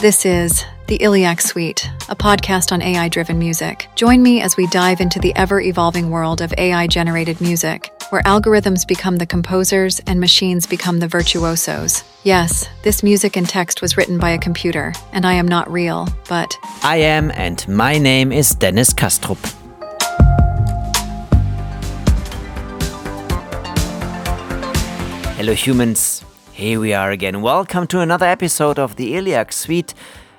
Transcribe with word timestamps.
This 0.00 0.24
is 0.24 0.64
the 0.86 0.96
Illiac 0.96 1.42
Suite, 1.42 1.86
a 2.08 2.16
podcast 2.16 2.72
on 2.72 2.80
AI 2.80 3.10
driven 3.10 3.38
music. 3.38 3.86
Join 3.96 4.22
me 4.22 4.40
as 4.40 4.56
we 4.56 4.66
dive 4.68 5.02
into 5.02 5.18
the 5.18 5.36
ever 5.36 5.60
evolving 5.60 6.08
world 6.08 6.40
of 6.40 6.54
AI 6.56 6.86
generated 6.86 7.38
music, 7.42 7.92
where 8.08 8.22
algorithms 8.22 8.88
become 8.88 9.16
the 9.16 9.26
composers 9.26 10.00
and 10.06 10.18
machines 10.18 10.66
become 10.66 11.00
the 11.00 11.06
virtuosos. 11.06 12.02
Yes, 12.22 12.66
this 12.82 13.02
music 13.02 13.36
and 13.36 13.46
text 13.46 13.82
was 13.82 13.98
written 13.98 14.16
by 14.16 14.30
a 14.30 14.38
computer, 14.38 14.94
and 15.12 15.26
I 15.26 15.34
am 15.34 15.46
not 15.46 15.70
real, 15.70 16.08
but. 16.30 16.56
I 16.82 16.96
am, 16.96 17.30
and 17.32 17.68
my 17.68 17.98
name 17.98 18.32
is 18.32 18.54
Dennis 18.54 18.94
Kastrup. 18.94 19.36
Hello, 25.36 25.52
humans. 25.52 26.24
Here 26.60 26.78
we 26.78 26.92
are 26.92 27.10
again. 27.10 27.40
Welcome 27.40 27.86
to 27.86 28.00
another 28.00 28.26
episode 28.26 28.78
of 28.78 28.96
the 28.96 29.14
Illiac 29.14 29.50
Suite. 29.50 29.94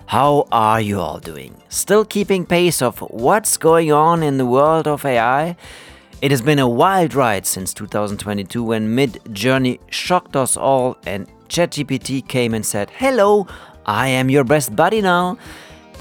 How 0.05 0.45
are 0.51 0.79
you 0.79 0.99
all 0.99 1.17
doing? 1.17 1.63
Still 1.67 2.05
keeping 2.05 2.45
pace 2.45 2.79
of 2.79 2.99
what's 2.99 3.57
going 3.57 3.91
on 3.91 4.21
in 4.21 4.37
the 4.37 4.45
world 4.45 4.87
of 4.87 5.03
AI? 5.03 5.55
It 6.21 6.29
has 6.29 6.43
been 6.43 6.59
a 6.59 6.69
wild 6.69 7.15
ride 7.15 7.47
since 7.47 7.73
2022 7.73 8.63
when 8.63 8.95
Midjourney 8.95 9.79
shocked 9.89 10.35
us 10.35 10.55
all 10.55 10.95
and 11.07 11.25
ChatGPT 11.49 12.27
came 12.27 12.53
and 12.53 12.63
said, 12.63 12.91
Hello, 12.91 13.47
I 13.87 14.09
am 14.09 14.29
your 14.29 14.43
best 14.43 14.75
buddy 14.75 15.01
now. 15.01 15.39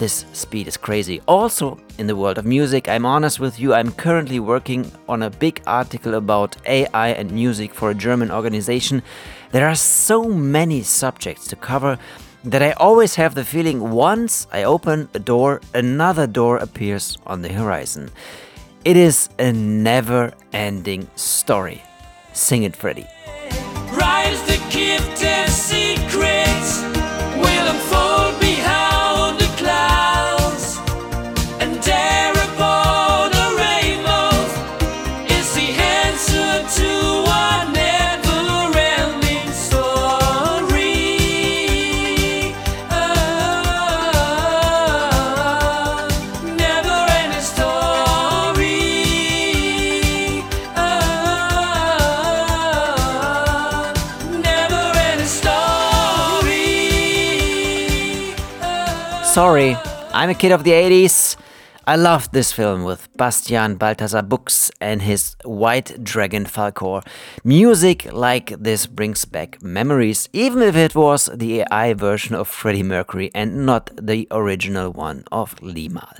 This 0.00 0.24
speed 0.32 0.66
is 0.66 0.78
crazy. 0.78 1.20
Also, 1.28 1.78
in 1.98 2.06
the 2.06 2.16
world 2.16 2.38
of 2.38 2.46
music, 2.46 2.88
I'm 2.88 3.04
honest 3.04 3.38
with 3.38 3.60
you, 3.60 3.74
I'm 3.74 3.92
currently 3.92 4.40
working 4.40 4.90
on 5.06 5.22
a 5.22 5.28
big 5.28 5.60
article 5.66 6.14
about 6.14 6.56
AI 6.64 7.08
and 7.08 7.30
music 7.30 7.74
for 7.74 7.90
a 7.90 7.94
German 7.94 8.30
organization. 8.30 9.02
There 9.52 9.68
are 9.68 9.74
so 9.74 10.24
many 10.24 10.82
subjects 10.84 11.46
to 11.48 11.56
cover 11.56 11.98
that 12.44 12.62
I 12.62 12.72
always 12.72 13.16
have 13.16 13.34
the 13.34 13.44
feeling 13.44 13.90
once 13.90 14.46
I 14.50 14.62
open 14.62 15.10
a 15.12 15.18
door, 15.18 15.60
another 15.74 16.26
door 16.26 16.56
appears 16.56 17.18
on 17.26 17.42
the 17.42 17.52
horizon. 17.52 18.10
It 18.86 18.96
is 18.96 19.28
a 19.38 19.52
never 19.52 20.32
ending 20.54 21.10
story. 21.14 21.82
Sing 22.32 22.62
it, 22.62 22.74
Freddy. 22.74 23.06
Sorry, 59.40 59.74
I'm 60.12 60.28
a 60.28 60.34
kid 60.34 60.52
of 60.52 60.64
the 60.64 60.72
80s. 60.72 61.34
I 61.86 61.96
loved 61.96 62.34
this 62.34 62.52
film 62.52 62.84
with 62.84 63.08
Bastian 63.16 63.76
Balthasar 63.76 64.20
Bux 64.20 64.70
and 64.82 65.00
his 65.00 65.34
White 65.46 66.04
Dragon 66.04 66.44
Falkor. 66.44 67.02
Music 67.42 68.12
like 68.12 68.50
this 68.62 68.84
brings 68.84 69.24
back 69.24 69.62
memories, 69.62 70.28
even 70.34 70.60
if 70.60 70.76
it 70.76 70.94
was 70.94 71.30
the 71.34 71.62
AI 71.62 71.94
version 71.94 72.34
of 72.34 72.48
Freddie 72.48 72.82
Mercury 72.82 73.30
and 73.34 73.64
not 73.64 73.90
the 73.96 74.28
original 74.30 74.92
one 74.92 75.24
of 75.32 75.56
Limahl. 75.60 76.18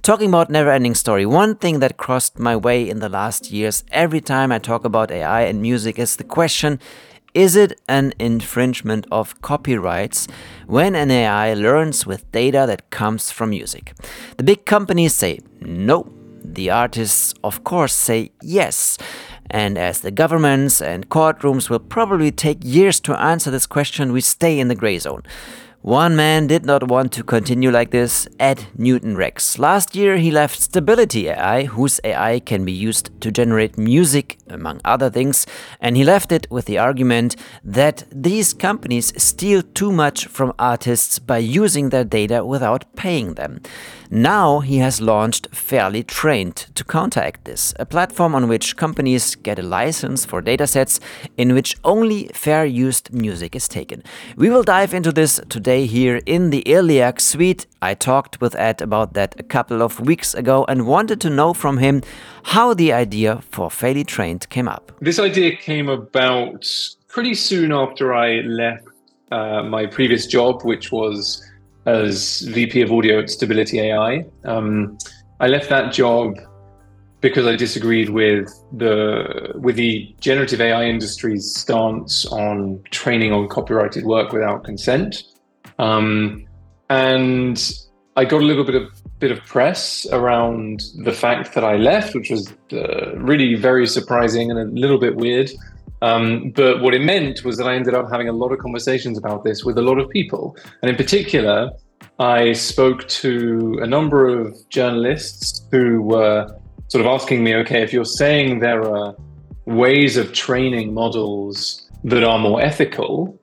Talking 0.00 0.30
about 0.30 0.48
Neverending 0.48 0.96
Story, 0.96 1.26
one 1.26 1.56
thing 1.56 1.80
that 1.80 1.98
crossed 1.98 2.38
my 2.38 2.56
way 2.56 2.88
in 2.88 3.00
the 3.00 3.10
last 3.10 3.50
years 3.50 3.84
every 3.92 4.22
time 4.22 4.50
I 4.50 4.58
talk 4.58 4.86
about 4.86 5.10
AI 5.10 5.42
and 5.42 5.60
music 5.60 5.98
is 5.98 6.16
the 6.16 6.24
question 6.24 6.80
is 7.34 7.56
it 7.56 7.80
an 7.88 8.12
infringement 8.18 9.06
of 9.10 9.40
copyrights 9.40 10.28
when 10.66 10.94
an 10.94 11.10
AI 11.10 11.54
learns 11.54 12.06
with 12.06 12.30
data 12.30 12.64
that 12.66 12.90
comes 12.90 13.30
from 13.30 13.50
music? 13.50 13.94
The 14.36 14.44
big 14.44 14.66
companies 14.66 15.14
say 15.14 15.40
no. 15.60 16.12
The 16.44 16.68
artists, 16.70 17.32
of 17.42 17.64
course, 17.64 17.94
say 17.94 18.32
yes. 18.42 18.98
And 19.50 19.78
as 19.78 20.00
the 20.00 20.10
governments 20.10 20.82
and 20.82 21.08
courtrooms 21.08 21.70
will 21.70 21.78
probably 21.78 22.30
take 22.30 22.58
years 22.62 23.00
to 23.00 23.18
answer 23.18 23.50
this 23.50 23.66
question, 23.66 24.12
we 24.12 24.20
stay 24.20 24.60
in 24.60 24.68
the 24.68 24.74
gray 24.74 24.98
zone. 24.98 25.22
One 25.82 26.14
man 26.14 26.46
did 26.46 26.64
not 26.64 26.86
want 26.86 27.10
to 27.14 27.24
continue 27.24 27.72
like 27.72 27.90
this, 27.90 28.28
Ed 28.38 28.66
Newton 28.78 29.16
Rex. 29.16 29.58
Last 29.58 29.96
year, 29.96 30.16
he 30.16 30.30
left 30.30 30.60
Stability 30.60 31.28
AI, 31.28 31.64
whose 31.64 31.98
AI 32.04 32.38
can 32.38 32.64
be 32.64 32.70
used 32.70 33.10
to 33.20 33.32
generate 33.32 33.76
music, 33.76 34.38
among 34.48 34.80
other 34.84 35.10
things, 35.10 35.44
and 35.80 35.96
he 35.96 36.04
left 36.04 36.30
it 36.30 36.46
with 36.52 36.66
the 36.66 36.78
argument 36.78 37.34
that 37.64 38.04
these 38.12 38.54
companies 38.54 39.12
steal 39.20 39.60
too 39.60 39.90
much 39.90 40.26
from 40.26 40.52
artists 40.56 41.18
by 41.18 41.38
using 41.38 41.88
their 41.88 42.04
data 42.04 42.44
without 42.44 42.84
paying 42.94 43.34
them. 43.34 43.60
Now 44.08 44.60
he 44.60 44.76
has 44.76 45.00
launched 45.00 45.48
Fairly 45.52 46.02
Trained 46.02 46.66
to 46.74 46.84
counteract 46.84 47.46
this, 47.46 47.72
a 47.80 47.86
platform 47.86 48.34
on 48.34 48.46
which 48.46 48.76
companies 48.76 49.34
get 49.34 49.58
a 49.58 49.62
license 49.62 50.26
for 50.26 50.42
datasets 50.42 51.00
in 51.38 51.54
which 51.54 51.76
only 51.82 52.28
fair 52.34 52.66
used 52.66 53.12
music 53.12 53.56
is 53.56 53.66
taken. 53.66 54.04
We 54.36 54.50
will 54.50 54.64
dive 54.64 54.92
into 54.92 55.12
this 55.12 55.40
today 55.48 55.71
here 55.80 56.20
in 56.26 56.50
the 56.50 56.62
Illiac 56.66 57.20
Suite. 57.20 57.66
I 57.80 57.94
talked 57.94 58.40
with 58.40 58.54
Ed 58.54 58.80
about 58.80 59.14
that 59.14 59.34
a 59.38 59.42
couple 59.42 59.82
of 59.82 60.00
weeks 60.00 60.34
ago 60.34 60.64
and 60.68 60.86
wanted 60.86 61.20
to 61.22 61.30
know 61.30 61.52
from 61.54 61.78
him 61.78 62.02
how 62.44 62.74
the 62.74 62.92
idea 62.92 63.42
for 63.50 63.70
Fairly 63.70 64.04
Trained 64.04 64.48
came 64.50 64.68
up. 64.68 64.92
This 65.00 65.18
idea 65.18 65.56
came 65.56 65.88
about 65.88 66.66
pretty 67.08 67.34
soon 67.34 67.72
after 67.72 68.14
I 68.14 68.40
left 68.42 68.86
uh, 69.30 69.62
my 69.62 69.86
previous 69.86 70.26
job, 70.26 70.62
which 70.62 70.92
was 70.92 71.42
as 71.86 72.42
VP 72.42 72.82
of 72.82 72.92
Audio 72.92 73.20
at 73.20 73.30
Stability 73.30 73.80
AI. 73.80 74.24
Um, 74.44 74.98
I 75.40 75.48
left 75.48 75.68
that 75.70 75.92
job 75.92 76.36
because 77.22 77.46
I 77.46 77.56
disagreed 77.56 78.10
with 78.10 78.52
the 78.72 79.52
with 79.54 79.76
the 79.76 80.14
generative 80.20 80.60
AI 80.60 80.84
industry's 80.84 81.54
stance 81.54 82.26
on 82.26 82.82
training 82.90 83.32
on 83.32 83.48
copyrighted 83.48 84.04
work 84.04 84.32
without 84.32 84.64
consent, 84.64 85.22
um, 85.82 86.46
and 86.88 87.58
I 88.16 88.24
got 88.24 88.40
a 88.40 88.44
little 88.44 88.64
bit 88.64 88.76
of 88.76 88.88
bit 89.18 89.30
of 89.30 89.40
press 89.46 90.06
around 90.10 90.82
the 91.04 91.12
fact 91.12 91.54
that 91.54 91.64
I 91.64 91.76
left, 91.76 92.14
which 92.14 92.30
was 92.30 92.52
uh, 92.72 93.14
really 93.16 93.54
very 93.54 93.86
surprising 93.86 94.50
and 94.50 94.58
a 94.58 94.64
little 94.64 94.98
bit 94.98 95.14
weird. 95.16 95.50
Um, 96.02 96.50
but 96.50 96.82
what 96.82 96.92
it 96.94 97.02
meant 97.02 97.44
was 97.44 97.56
that 97.58 97.68
I 97.68 97.74
ended 97.76 97.94
up 97.94 98.10
having 98.10 98.28
a 98.28 98.32
lot 98.32 98.50
of 98.52 98.58
conversations 98.58 99.16
about 99.16 99.44
this 99.44 99.64
with 99.64 99.78
a 99.78 99.82
lot 99.82 99.98
of 100.00 100.08
people. 100.10 100.56
And 100.82 100.90
in 100.90 100.96
particular, 100.96 101.70
I 102.18 102.52
spoke 102.52 103.06
to 103.22 103.78
a 103.80 103.86
number 103.86 104.26
of 104.26 104.56
journalists 104.68 105.64
who 105.70 106.02
were 106.02 106.40
sort 106.88 107.04
of 107.04 107.06
asking 107.06 107.44
me, 107.44 107.54
okay, 107.62 107.82
if 107.82 107.92
you're 107.92 108.04
saying 108.04 108.58
there 108.58 108.82
are 108.82 109.14
ways 109.66 110.16
of 110.16 110.32
training 110.32 110.92
models 110.92 111.88
that 112.04 112.24
are 112.24 112.38
more 112.38 112.60
ethical, 112.60 113.40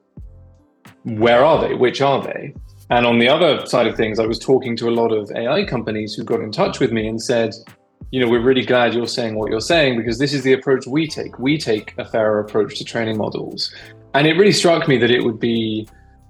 where 1.17 1.43
are 1.43 1.61
they? 1.61 1.75
Which 1.75 2.01
are 2.01 2.21
they? 2.23 2.53
And 2.89 3.05
on 3.05 3.19
the 3.19 3.27
other 3.27 3.65
side 3.65 3.87
of 3.87 3.95
things, 3.95 4.19
I 4.19 4.25
was 4.25 4.39
talking 4.39 4.75
to 4.77 4.89
a 4.89 4.91
lot 4.91 5.11
of 5.11 5.31
AI 5.31 5.63
companies 5.65 6.15
who 6.15 6.23
got 6.23 6.41
in 6.41 6.51
touch 6.51 6.79
with 6.79 6.91
me 6.91 7.07
and 7.07 7.21
said, 7.21 7.53
you 8.11 8.19
know, 8.19 8.27
we're 8.27 8.41
really 8.41 8.65
glad 8.65 8.93
you're 8.93 9.07
saying 9.07 9.35
what 9.35 9.51
you're 9.51 9.61
saying 9.61 9.97
because 9.97 10.17
this 10.17 10.33
is 10.33 10.43
the 10.43 10.53
approach 10.53 10.87
we 10.87 11.07
take. 11.07 11.37
We 11.37 11.57
take 11.59 11.93
a 11.97 12.05
fairer 12.05 12.39
approach 12.39 12.77
to 12.79 12.83
training 12.83 13.17
models. 13.17 13.73
And 14.15 14.25
it 14.25 14.33
really 14.33 14.51
struck 14.51 14.87
me 14.87 14.97
that 14.97 15.11
it 15.11 15.23
would 15.23 15.39
be 15.39 15.87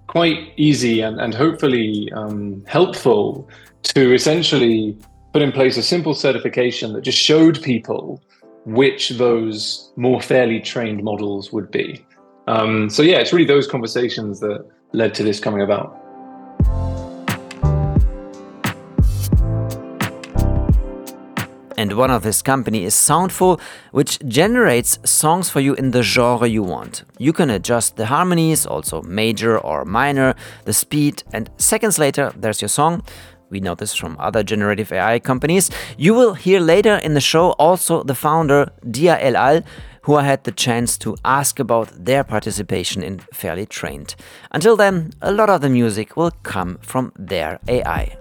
quite 0.08 0.54
easy 0.58 1.00
and, 1.02 1.22
and 1.22 1.34
hopefully 1.34 2.12
um, 2.14 2.64
helpful 2.68 3.48
to 3.84 4.14
essentially 4.14 4.98
put 5.32 5.42
in 5.42 5.54
place 5.54 5.78
a 5.78 5.84
simple 5.84 6.14
certification 6.14 6.92
that 6.94 7.02
just 7.02 7.18
showed 7.18 7.62
people 7.62 8.22
which 8.66 9.12
those 9.12 9.94
more 9.96 10.22
fairly 10.22 10.60
trained 10.60 11.04
models 11.04 11.54
would 11.54 11.72
be. 11.72 12.06
Um, 12.50 12.90
so, 12.90 13.04
yeah, 13.04 13.20
it's 13.20 13.32
really 13.32 13.46
those 13.46 13.68
conversations 13.68 14.40
that 14.40 14.66
led 14.92 15.14
to 15.14 15.24
this 15.24 15.40
coming 15.40 15.62
about. 15.62 15.96
and 21.78 21.94
one 21.94 22.12
of 22.12 22.24
this 22.24 22.42
company 22.42 22.84
is 22.84 22.94
Soundful, 22.94 23.58
which 23.92 24.20
generates 24.28 25.00
songs 25.06 25.50
for 25.50 25.62
you 25.62 25.76
in 25.76 25.92
the 25.92 26.04
genre 26.04 26.46
you 26.46 26.62
want. 26.62 27.06
You 27.20 27.32
can 27.32 27.50
adjust 27.50 27.96
the 27.96 28.08
harmonies, 28.08 28.66
also 28.66 29.02
major 29.04 29.58
or 29.58 29.86
minor, 29.86 30.36
the 30.66 30.74
speed, 30.74 31.24
and 31.32 31.50
seconds 31.58 31.98
later, 31.98 32.34
there's 32.36 32.62
your 32.62 32.68
song. 32.68 33.02
We 33.50 33.62
know 33.62 33.76
this 33.76 33.96
from 33.96 34.18
other 34.20 34.44
generative 34.44 34.92
AI 34.92 35.20
companies. 35.20 35.72
You 35.98 36.14
will 36.14 36.34
hear 36.34 36.60
later 36.60 36.96
in 36.96 37.14
the 37.14 37.22
show 37.22 37.52
also 37.52 38.04
the 38.04 38.14
founder, 38.14 38.72
Diaa 38.86 39.18
El 39.22 39.38
All, 39.38 39.62
who 40.10 40.16
I 40.16 40.24
had 40.24 40.44
the 40.44 40.52
chance 40.52 40.98
to 40.98 41.16
ask 41.24 41.60
about 41.60 41.90
their 42.04 42.24
participation 42.24 43.04
in 43.04 43.20
Fairly 43.32 43.68
Trained. 43.68 44.16
Until 44.50 44.76
then, 44.76 45.12
a 45.22 45.32
lot 45.32 45.52
of 45.52 45.62
the 45.62 45.70
music 45.70 46.18
will 46.18 46.32
come 46.42 46.80
from 46.82 47.12
their 47.16 47.60
AI. 47.68 48.18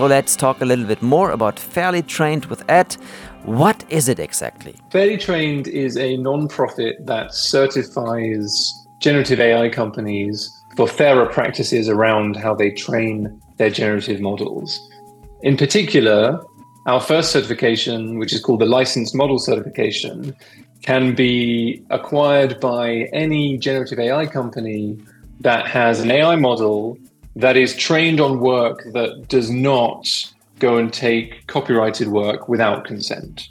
So 0.00 0.06
let's 0.06 0.34
talk 0.34 0.62
a 0.62 0.64
little 0.64 0.86
bit 0.86 1.02
more 1.02 1.30
about 1.30 1.58
Fairly 1.58 2.00
Trained 2.00 2.46
with 2.46 2.64
Ed. 2.70 2.94
What 3.44 3.84
is 3.90 4.08
it 4.08 4.18
exactly? 4.18 4.74
Fairly 4.90 5.18
Trained 5.18 5.68
is 5.68 5.98
a 5.98 6.16
non-profit 6.16 7.04
that 7.04 7.34
certifies 7.34 8.72
generative 9.00 9.40
AI 9.40 9.68
companies 9.68 10.50
for 10.74 10.88
fairer 10.88 11.26
practices 11.26 11.86
around 11.86 12.36
how 12.36 12.54
they 12.54 12.70
train 12.70 13.42
their 13.58 13.68
generative 13.68 14.22
models. 14.22 14.80
In 15.42 15.58
particular, 15.58 16.42
our 16.86 17.02
first 17.02 17.30
certification, 17.30 18.18
which 18.18 18.32
is 18.32 18.40
called 18.40 18.62
the 18.62 18.64
licensed 18.64 19.14
model 19.14 19.38
certification, 19.38 20.34
can 20.80 21.14
be 21.14 21.84
acquired 21.90 22.58
by 22.58 23.06
any 23.12 23.58
generative 23.58 23.98
AI 23.98 24.24
company 24.24 24.98
that 25.40 25.66
has 25.66 26.00
an 26.00 26.10
AI 26.10 26.36
model 26.36 26.96
that 27.36 27.56
is 27.56 27.74
trained 27.76 28.20
on 28.20 28.40
work 28.40 28.84
that 28.92 29.28
does 29.28 29.50
not 29.50 30.06
go 30.58 30.76
and 30.76 30.92
take 30.92 31.46
copyrighted 31.46 32.08
work 32.08 32.48
without 32.48 32.84
consent. 32.84 33.48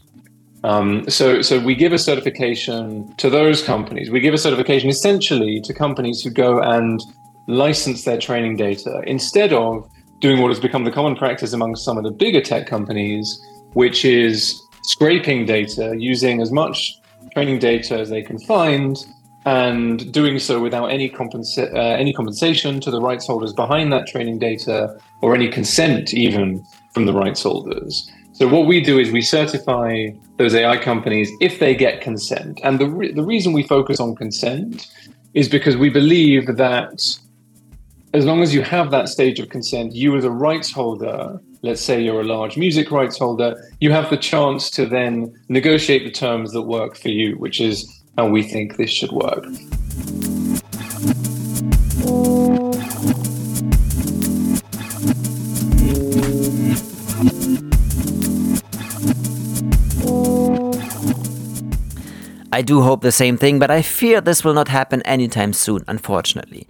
Um, 0.63 1.09
so, 1.09 1.41
so 1.41 1.59
we 1.59 1.73
give 1.75 1.93
a 1.93 1.97
certification 1.97 3.13
to 3.15 3.29
those 3.29 3.63
companies. 3.63 4.11
We 4.11 4.19
give 4.19 4.33
a 4.33 4.37
certification 4.37 4.89
essentially 4.89 5.61
to 5.61 5.73
companies 5.73 6.21
who 6.21 6.29
go 6.29 6.59
and 6.61 7.01
license 7.47 8.03
their 8.03 8.17
training 8.17 8.57
data 8.57 9.01
instead 9.07 9.53
of 9.53 9.89
doing 10.19 10.41
what 10.41 10.49
has 10.49 10.59
become 10.59 10.83
the 10.83 10.91
common 10.91 11.15
practice 11.15 11.53
among 11.53 11.75
some 11.77 11.97
of 11.97 12.03
the 12.03 12.11
bigger 12.11 12.41
tech 12.41 12.67
companies, 12.67 13.41
which 13.73 14.03
is 14.03 14.61
scraping 14.83 15.45
data 15.45 15.95
using 15.97 16.41
as 16.41 16.51
much 16.51 16.93
training 17.33 17.59
data 17.59 17.97
as 17.97 18.09
they 18.09 18.21
can 18.21 18.37
find 18.39 19.05
and 19.45 20.11
doing 20.11 20.39
so 20.39 20.61
without 20.61 20.87
any, 20.87 21.09
compensa- 21.09 21.73
uh, 21.73 21.77
any 21.77 22.13
compensation 22.13 22.79
to 22.81 22.91
the 22.91 23.01
rights 23.01 23.27
holders 23.27 23.53
behind 23.53 23.91
that 23.93 24.07
training 24.07 24.39
data 24.39 24.99
or 25.21 25.33
any 25.33 25.49
consent 25.49 26.13
even 26.13 26.63
from 26.93 27.05
the 27.05 27.13
rights 27.13 27.43
holders. 27.43 28.09
So 28.33 28.47
what 28.47 28.67
we 28.67 28.81
do 28.81 28.99
is 28.99 29.11
we 29.11 29.21
certify 29.21 30.07
those 30.37 30.53
AI 30.55 30.77
companies 30.77 31.29
if 31.41 31.59
they 31.59 31.75
get 31.75 32.01
consent. 32.01 32.59
And 32.63 32.79
the, 32.79 32.87
re- 32.87 33.11
the 33.11 33.23
reason 33.23 33.53
we 33.53 33.63
focus 33.63 33.99
on 33.99 34.15
consent 34.15 34.87
is 35.33 35.49
because 35.49 35.77
we 35.77 35.89
believe 35.89 36.47
that 36.57 37.01
as 38.13 38.25
long 38.25 38.41
as 38.41 38.53
you 38.53 38.61
have 38.61 38.91
that 38.91 39.09
stage 39.09 39.39
of 39.39 39.49
consent, 39.49 39.93
you 39.93 40.15
as 40.17 40.23
a 40.23 40.31
rights 40.31 40.71
holder, 40.71 41.39
let's 41.61 41.81
say 41.81 42.01
you're 42.01 42.21
a 42.21 42.23
large 42.23 42.57
music 42.57 42.91
rights 42.91 43.19
holder, 43.19 43.55
you 43.79 43.91
have 43.91 44.09
the 44.09 44.17
chance 44.17 44.69
to 44.71 44.85
then 44.85 45.33
negotiate 45.49 46.03
the 46.03 46.11
terms 46.11 46.51
that 46.53 46.63
work 46.63 46.95
for 46.95 47.09
you, 47.09 47.37
which 47.37 47.61
is 47.61 47.98
how 48.17 48.27
we 48.27 48.43
think 48.43 48.77
this 48.77 48.89
should 48.89 49.11
work. 49.11 49.45
I 62.51 62.61
do 62.61 62.81
hope 62.81 63.01
the 63.01 63.11
same 63.11 63.37
thing, 63.37 63.59
but 63.59 63.71
I 63.71 63.81
fear 63.81 64.19
this 64.19 64.43
will 64.43 64.53
not 64.53 64.67
happen 64.67 65.01
anytime 65.03 65.53
soon, 65.53 65.85
unfortunately. 65.87 66.67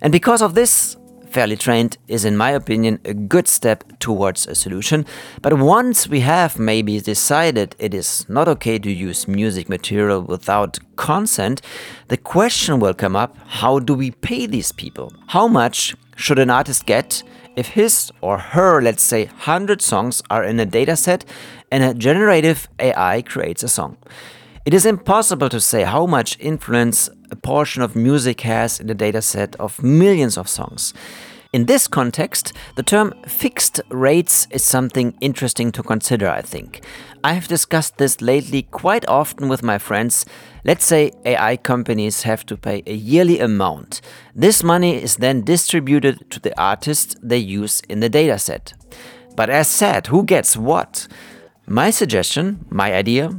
And 0.00 0.12
because 0.12 0.40
of 0.40 0.54
this, 0.54 0.96
Fairly 1.32 1.56
Trained 1.56 1.96
is, 2.08 2.26
in 2.26 2.36
my 2.36 2.50
opinion, 2.50 3.00
a 3.06 3.14
good 3.14 3.48
step 3.48 3.98
towards 4.00 4.46
a 4.46 4.54
solution. 4.54 5.06
But 5.40 5.54
once 5.54 6.06
we 6.06 6.20
have 6.20 6.58
maybe 6.58 7.00
decided 7.00 7.74
it 7.78 7.94
is 7.94 8.28
not 8.28 8.48
okay 8.48 8.78
to 8.78 8.92
use 8.92 9.26
music 9.26 9.66
material 9.70 10.20
without 10.20 10.78
consent, 10.96 11.62
the 12.08 12.18
question 12.18 12.80
will 12.80 12.92
come 12.92 13.16
up 13.16 13.34
how 13.46 13.78
do 13.78 13.94
we 13.94 14.10
pay 14.10 14.44
these 14.44 14.72
people? 14.72 15.10
How 15.28 15.48
much 15.48 15.96
should 16.16 16.38
an 16.38 16.50
artist 16.50 16.84
get 16.84 17.22
if 17.56 17.68
his 17.68 18.12
or 18.20 18.36
her, 18.36 18.82
let's 18.82 19.02
say, 19.02 19.24
100 19.24 19.80
songs 19.80 20.22
are 20.28 20.44
in 20.44 20.60
a 20.60 20.66
dataset 20.66 21.24
and 21.70 21.82
a 21.82 21.94
generative 21.94 22.68
AI 22.78 23.22
creates 23.22 23.62
a 23.62 23.68
song? 23.68 23.96
It 24.66 24.74
is 24.74 24.86
impossible 24.86 25.48
to 25.48 25.60
say 25.60 25.82
how 25.82 26.06
much 26.06 26.38
influence 26.38 27.08
a 27.32 27.36
portion 27.36 27.82
of 27.82 27.96
music 27.96 28.42
has 28.42 28.78
in 28.78 28.86
the 28.86 28.94
dataset 28.94 29.56
of 29.56 29.82
millions 29.82 30.36
of 30.36 30.48
songs. 30.48 30.92
In 31.52 31.66
this 31.66 31.88
context, 31.88 32.52
the 32.76 32.82
term 32.82 33.12
fixed 33.26 33.80
rates 33.88 34.46
is 34.50 34.64
something 34.64 35.14
interesting 35.20 35.72
to 35.72 35.82
consider, 35.82 36.28
I 36.28 36.42
think. 36.42 36.82
I 37.24 37.32
have 37.32 37.48
discussed 37.48 37.98
this 37.98 38.20
lately 38.20 38.62
quite 38.62 39.06
often 39.08 39.48
with 39.48 39.62
my 39.62 39.78
friends. 39.78 40.24
Let's 40.64 40.84
say 40.84 41.12
AI 41.24 41.56
companies 41.56 42.22
have 42.22 42.46
to 42.46 42.56
pay 42.56 42.82
a 42.86 42.94
yearly 42.94 43.38
amount. 43.38 44.00
This 44.34 44.62
money 44.62 45.02
is 45.02 45.16
then 45.16 45.42
distributed 45.42 46.30
to 46.30 46.40
the 46.40 46.58
artists 46.58 47.16
they 47.22 47.38
use 47.38 47.82
in 47.88 48.00
the 48.00 48.10
dataset. 48.10 48.72
But 49.36 49.50
as 49.50 49.68
said, 49.68 50.06
who 50.06 50.24
gets 50.24 50.56
what? 50.56 51.06
My 51.66 51.90
suggestion, 51.90 52.66
my 52.70 52.94
idea, 52.94 53.30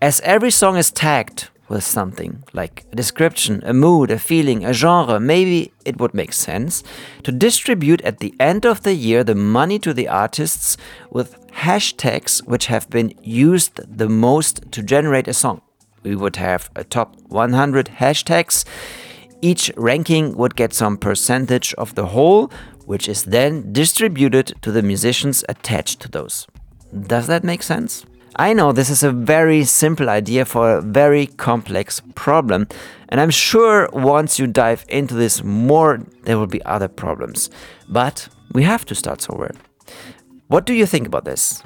as 0.00 0.20
every 0.22 0.50
song 0.50 0.76
is 0.76 0.90
tagged 0.90 1.48
with 1.72 1.82
something 1.82 2.44
like 2.52 2.84
a 2.92 2.96
description, 2.96 3.62
a 3.64 3.72
mood, 3.72 4.10
a 4.10 4.18
feeling, 4.18 4.62
a 4.62 4.74
genre, 4.74 5.18
maybe 5.18 5.72
it 5.86 5.98
would 5.98 6.12
make 6.12 6.34
sense 6.34 6.84
to 7.22 7.32
distribute 7.32 8.02
at 8.02 8.18
the 8.18 8.34
end 8.38 8.66
of 8.66 8.82
the 8.82 8.92
year 8.92 9.24
the 9.24 9.34
money 9.34 9.78
to 9.78 9.94
the 9.94 10.06
artists 10.06 10.76
with 11.10 11.30
hashtags 11.64 12.46
which 12.46 12.66
have 12.66 12.90
been 12.90 13.14
used 13.22 13.80
the 13.98 14.08
most 14.08 14.70
to 14.70 14.82
generate 14.82 15.28
a 15.28 15.32
song. 15.32 15.62
We 16.02 16.14
would 16.14 16.36
have 16.36 16.70
a 16.76 16.84
top 16.84 17.16
100 17.28 17.86
hashtags. 18.00 18.64
Each 19.40 19.72
ranking 19.76 20.36
would 20.36 20.56
get 20.56 20.74
some 20.74 20.98
percentage 20.98 21.72
of 21.74 21.94
the 21.94 22.08
whole, 22.08 22.52
which 22.84 23.08
is 23.08 23.24
then 23.24 23.72
distributed 23.72 24.54
to 24.60 24.72
the 24.72 24.82
musicians 24.82 25.42
attached 25.48 26.00
to 26.00 26.08
those. 26.08 26.46
Does 26.92 27.28
that 27.28 27.44
make 27.44 27.62
sense? 27.62 28.04
I 28.36 28.54
know 28.54 28.72
this 28.72 28.88
is 28.88 29.02
a 29.02 29.12
very 29.12 29.64
simple 29.64 30.08
idea 30.08 30.46
for 30.46 30.78
a 30.78 30.80
very 30.80 31.26
complex 31.26 32.00
problem, 32.14 32.66
and 33.10 33.20
I'm 33.20 33.30
sure 33.30 33.90
once 33.92 34.38
you 34.38 34.46
dive 34.46 34.86
into 34.88 35.14
this 35.14 35.44
more, 35.44 36.00
there 36.24 36.38
will 36.38 36.46
be 36.46 36.64
other 36.64 36.88
problems. 36.88 37.50
But 37.88 38.28
we 38.52 38.62
have 38.62 38.86
to 38.86 38.94
start 38.94 39.20
somewhere. 39.20 39.52
What 40.48 40.64
do 40.64 40.72
you 40.72 40.86
think 40.86 41.06
about 41.06 41.26
this? 41.26 41.62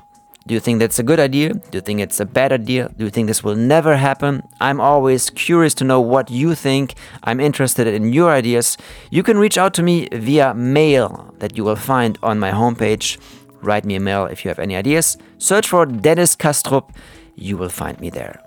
Do 0.49 0.55
you 0.55 0.61
think 0.61 0.79
that's 0.79 0.99
a 1.01 1.03
good 1.03 1.19
idea? 1.19 1.55
Do 1.55 1.79
you 1.79 1.81
think 1.81 2.01
it's 2.01 2.21
a 2.21 2.25
bad 2.25 2.53
idea? 2.53 2.89
Do 2.97 3.05
you 3.05 3.11
think 3.11 3.27
this 3.27 3.43
will 3.43 3.57
never 3.57 3.97
happen? 3.97 4.43
I'm 4.61 4.81
always 4.81 5.29
curious 5.31 5.75
to 5.75 5.85
know 5.85 6.01
what 6.01 6.31
you 6.31 6.55
think. 6.55 6.95
I'm 7.25 7.41
interested 7.41 7.89
in 7.89 8.13
your 8.13 8.31
ideas. 8.31 8.77
You 9.11 9.25
can 9.25 9.39
reach 9.39 9.59
out 9.59 9.75
to 9.75 9.83
me 9.83 10.09
via 10.13 10.55
mail 10.55 11.35
that 11.39 11.57
you 11.57 11.65
will 11.65 11.75
find 11.75 12.17
on 12.23 12.39
my 12.39 12.53
homepage 12.53 13.19
Write 13.67 13.85
me 13.85 13.97
a 13.97 14.01
mail 14.01 14.27
if 14.27 14.45
you 14.45 14.49
have 14.49 14.61
any 14.61 14.77
ideas. 14.77 15.19
Search 15.39 15.67
for 15.69 15.87
Dennis 15.87 16.37
Kastrup. 16.37 16.91
You 17.35 17.57
will 17.57 17.69
find 17.69 17.99
me 18.01 18.11
there. 18.11 18.41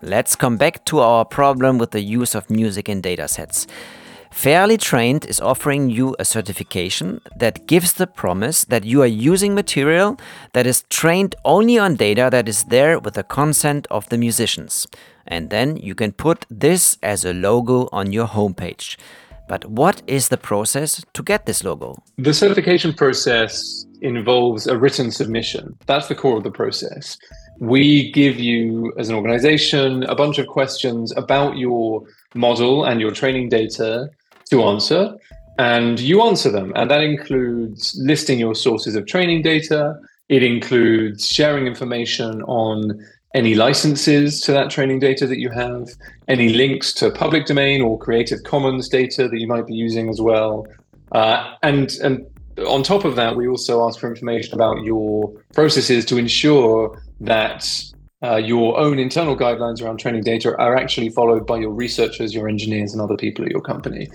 Let's 0.00 0.34
come 0.34 0.56
back 0.56 0.86
to 0.86 1.00
our 1.00 1.26
problem 1.26 1.76
with 1.76 1.90
the 1.90 2.00
use 2.00 2.34
of 2.34 2.48
music 2.48 2.88
in 2.88 3.02
datasets. 3.02 3.66
Fairly 4.30 4.76
Trained 4.76 5.24
is 5.24 5.40
offering 5.40 5.90
you 5.90 6.14
a 6.18 6.24
certification 6.24 7.20
that 7.36 7.66
gives 7.66 7.94
the 7.94 8.06
promise 8.06 8.64
that 8.64 8.84
you 8.84 9.02
are 9.02 9.06
using 9.06 9.54
material 9.54 10.16
that 10.52 10.66
is 10.66 10.84
trained 10.90 11.34
only 11.44 11.78
on 11.78 11.96
data 11.96 12.28
that 12.30 12.48
is 12.48 12.64
there 12.64 12.98
with 12.98 13.14
the 13.14 13.22
consent 13.22 13.86
of 13.90 14.08
the 14.10 14.18
musicians. 14.18 14.86
And 15.26 15.50
then 15.50 15.76
you 15.76 15.94
can 15.94 16.12
put 16.12 16.46
this 16.50 16.98
as 17.02 17.24
a 17.24 17.34
logo 17.34 17.88
on 17.90 18.12
your 18.12 18.26
homepage. 18.26 18.96
But 19.48 19.64
what 19.64 20.02
is 20.06 20.28
the 20.28 20.36
process 20.36 21.04
to 21.14 21.22
get 21.22 21.46
this 21.46 21.64
logo? 21.64 21.96
The 22.18 22.34
certification 22.34 22.92
process 22.92 23.86
involves 24.02 24.66
a 24.66 24.76
written 24.76 25.10
submission. 25.10 25.76
That's 25.86 26.08
the 26.08 26.14
core 26.14 26.36
of 26.36 26.44
the 26.44 26.50
process. 26.50 27.16
We 27.58 28.12
give 28.12 28.38
you, 28.38 28.92
as 28.98 29.08
an 29.08 29.16
organization, 29.16 30.04
a 30.04 30.14
bunch 30.14 30.38
of 30.38 30.46
questions 30.46 31.12
about 31.16 31.56
your 31.56 32.02
model 32.34 32.84
and 32.84 33.00
your 33.00 33.10
training 33.10 33.48
data 33.48 34.08
to 34.50 34.62
answer, 34.64 35.14
and 35.58 35.98
you 36.00 36.22
answer 36.22 36.50
them. 36.50 36.72
And 36.76 36.90
that 36.90 37.00
includes 37.00 37.98
listing 38.00 38.38
your 38.38 38.54
sources 38.54 38.94
of 38.94 39.06
training 39.06 39.42
data. 39.42 39.98
It 40.28 40.42
includes 40.42 41.26
sharing 41.26 41.66
information 41.66 42.42
on 42.42 43.04
any 43.34 43.54
licenses 43.54 44.40
to 44.42 44.52
that 44.52 44.70
training 44.70 45.00
data 45.00 45.26
that 45.26 45.38
you 45.38 45.50
have, 45.50 45.88
any 46.28 46.48
links 46.50 46.92
to 46.94 47.10
public 47.10 47.46
domain 47.46 47.82
or 47.82 47.98
Creative 47.98 48.42
Commons 48.42 48.88
data 48.88 49.28
that 49.28 49.38
you 49.38 49.46
might 49.46 49.66
be 49.66 49.74
using 49.74 50.08
as 50.08 50.20
well. 50.20 50.66
Uh, 51.12 51.54
and 51.62 51.92
and 52.02 52.26
on 52.66 52.82
top 52.82 53.04
of 53.04 53.16
that, 53.16 53.36
we 53.36 53.46
also 53.46 53.86
ask 53.86 54.00
for 54.00 54.08
information 54.08 54.54
about 54.54 54.82
your 54.82 55.32
processes 55.54 56.04
to 56.06 56.16
ensure 56.16 57.00
that 57.20 57.68
uh, 58.22 58.36
your 58.36 58.78
own 58.78 58.98
internal 58.98 59.36
guidelines 59.36 59.82
around 59.82 59.98
training 59.98 60.22
data 60.22 60.56
are 60.56 60.76
actually 60.76 61.08
followed 61.10 61.46
by 61.46 61.56
your 61.56 61.70
researchers, 61.70 62.34
your 62.34 62.48
engineers, 62.48 62.92
and 62.92 63.00
other 63.00 63.16
people 63.16 63.44
at 63.44 63.50
your 63.50 63.60
company. 63.60 64.08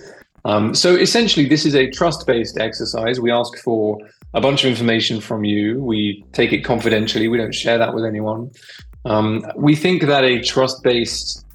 Um, 0.45 0.75
so 0.75 0.93
essentially, 0.95 1.47
this 1.47 1.65
is 1.65 1.73
a 1.73 1.89
trust-based 1.89 2.57
exercise. 2.57 3.19
We 3.19 3.31
ask 3.31 3.57
for 3.59 3.97
a 4.33 4.41
bunch 4.41 4.63
of 4.63 4.69
information 4.69 5.21
from 5.21 5.45
you. 5.45 5.81
We 5.81 6.25
take 6.33 6.51
it 6.51 6.65
confidentially. 6.65 7.29
We 7.29 7.37
don't 7.37 7.55
share 7.55 7.77
that 7.77 7.93
with 7.93 8.03
anyone. 8.03 8.51
Um, 9.05 9.45
we 9.55 9.75
think 9.75 10.03
that 10.03 10.23
a 10.23 10.41
trust-based 10.41 11.45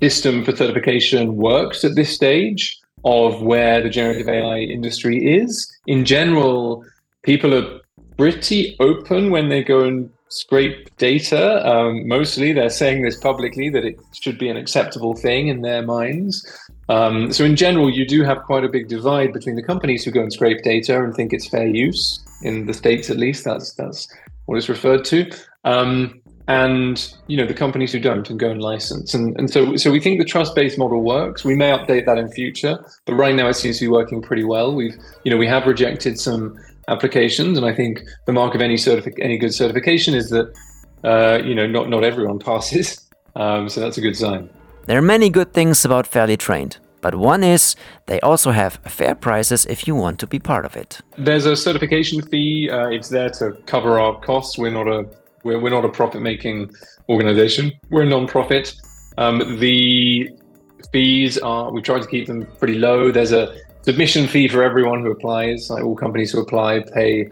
system 0.00 0.44
for 0.44 0.56
certification 0.56 1.36
works 1.36 1.84
at 1.84 1.94
this 1.94 2.10
stage 2.10 2.78
of 3.04 3.42
where 3.42 3.82
the 3.82 3.90
generative 3.90 4.28
AI 4.28 4.58
industry 4.60 5.36
is. 5.36 5.70
In 5.86 6.04
general, 6.04 6.84
people 7.22 7.54
are 7.54 7.80
pretty 8.16 8.76
open 8.80 9.30
when 9.30 9.48
they 9.48 9.62
go 9.62 9.84
and 9.84 10.10
scrape 10.28 10.96
data. 10.96 11.66
Um, 11.68 12.06
mostly, 12.06 12.52
they're 12.52 12.70
saying 12.70 13.02
this 13.02 13.18
publicly 13.18 13.70
that 13.70 13.84
it 13.84 13.98
should 14.20 14.38
be 14.38 14.48
an 14.48 14.56
acceptable 14.56 15.14
thing 15.14 15.48
in 15.48 15.62
their 15.62 15.82
minds. 15.82 16.46
Um, 16.88 17.32
so, 17.32 17.44
in 17.44 17.56
general, 17.56 17.90
you 17.90 18.06
do 18.06 18.22
have 18.24 18.42
quite 18.42 18.64
a 18.64 18.68
big 18.68 18.88
divide 18.88 19.32
between 19.32 19.56
the 19.56 19.62
companies 19.62 20.04
who 20.04 20.10
go 20.10 20.22
and 20.22 20.32
scrape 20.32 20.62
data 20.62 21.02
and 21.02 21.14
think 21.14 21.32
it's 21.32 21.48
fair 21.48 21.66
use. 21.66 22.24
In 22.42 22.66
the 22.66 22.74
states, 22.74 23.10
at 23.10 23.16
least, 23.16 23.44
that's 23.44 23.74
that's 23.74 24.08
what 24.46 24.56
it's 24.56 24.68
referred 24.68 25.04
to. 25.06 25.30
Um, 25.64 26.20
and 26.48 27.14
you 27.26 27.36
know 27.36 27.46
the 27.46 27.54
companies 27.54 27.92
who 27.92 28.00
don't 28.00 28.28
and 28.30 28.40
go 28.40 28.50
and 28.50 28.62
license 28.62 29.12
and, 29.12 29.38
and 29.38 29.50
so 29.50 29.76
so 29.76 29.90
we 29.90 30.00
think 30.00 30.18
the 30.18 30.24
trust-based 30.24 30.78
model 30.78 31.02
works 31.02 31.44
we 31.44 31.54
may 31.54 31.70
update 31.70 32.06
that 32.06 32.16
in 32.16 32.26
future 32.32 32.82
but 33.04 33.12
right 33.14 33.34
now 33.34 33.46
it 33.48 33.54
seems 33.54 33.78
to 33.78 33.84
be 33.84 33.88
working 33.88 34.22
pretty 34.22 34.44
well 34.44 34.74
we've 34.74 34.96
you 35.24 35.30
know 35.30 35.36
we 35.36 35.46
have 35.46 35.66
rejected 35.66 36.18
some 36.18 36.58
applications 36.88 37.56
and 37.56 37.66
i 37.66 37.74
think 37.74 38.02
the 38.26 38.32
mark 38.32 38.54
of 38.54 38.60
any 38.60 38.76
certific 38.76 39.14
any 39.20 39.38
good 39.38 39.54
certification 39.54 40.14
is 40.14 40.30
that 40.30 40.52
uh, 41.04 41.38
you 41.44 41.54
know 41.54 41.66
not 41.66 41.88
not 41.88 42.04
everyone 42.04 42.38
passes 42.50 43.08
um, 43.36 43.68
so 43.68 43.80
that's 43.80 43.98
a 43.98 44.00
good 44.00 44.16
sign 44.16 44.48
there 44.86 44.98
are 44.98 45.02
many 45.02 45.30
good 45.30 45.52
things 45.52 45.84
about 45.84 46.06
fairly 46.06 46.36
trained 46.36 46.78
but 47.00 47.14
one 47.14 47.44
is 47.44 47.76
they 48.06 48.20
also 48.20 48.50
have 48.50 48.80
fair 48.86 49.14
prices 49.14 49.66
if 49.66 49.86
you 49.86 49.94
want 49.94 50.18
to 50.18 50.26
be 50.26 50.38
part 50.38 50.64
of 50.64 50.76
it. 50.76 51.00
There's 51.16 51.46
a 51.46 51.54
certification 51.54 52.22
fee. 52.22 52.68
Uh, 52.70 52.88
it's 52.88 53.08
there 53.08 53.30
to 53.30 53.52
cover 53.66 54.00
our 54.00 54.18
costs. 54.20 54.58
We're 54.58 54.72
not 54.72 54.88
a 54.88 55.06
we're, 55.44 55.60
we're 55.60 55.70
not 55.70 55.84
a 55.84 55.88
profit 55.88 56.22
making 56.22 56.70
organization. 57.08 57.72
We're 57.90 58.02
a 58.02 58.06
non-profit. 58.06 58.74
Um, 59.16 59.58
the 59.58 60.30
fees 60.92 61.38
are, 61.38 61.72
we 61.72 61.82
try 61.82 62.00
to 62.00 62.06
keep 62.06 62.26
them 62.26 62.46
pretty 62.58 62.74
low. 62.74 63.10
There's 63.12 63.32
a 63.32 63.56
submission 63.88 64.26
fee 64.28 64.48
for 64.48 64.62
everyone 64.62 65.00
who 65.00 65.10
applies. 65.10 65.70
Like 65.70 65.82
all 65.82 65.96
companies 65.96 66.30
who 66.30 66.42
apply 66.42 66.80
pay 66.92 67.30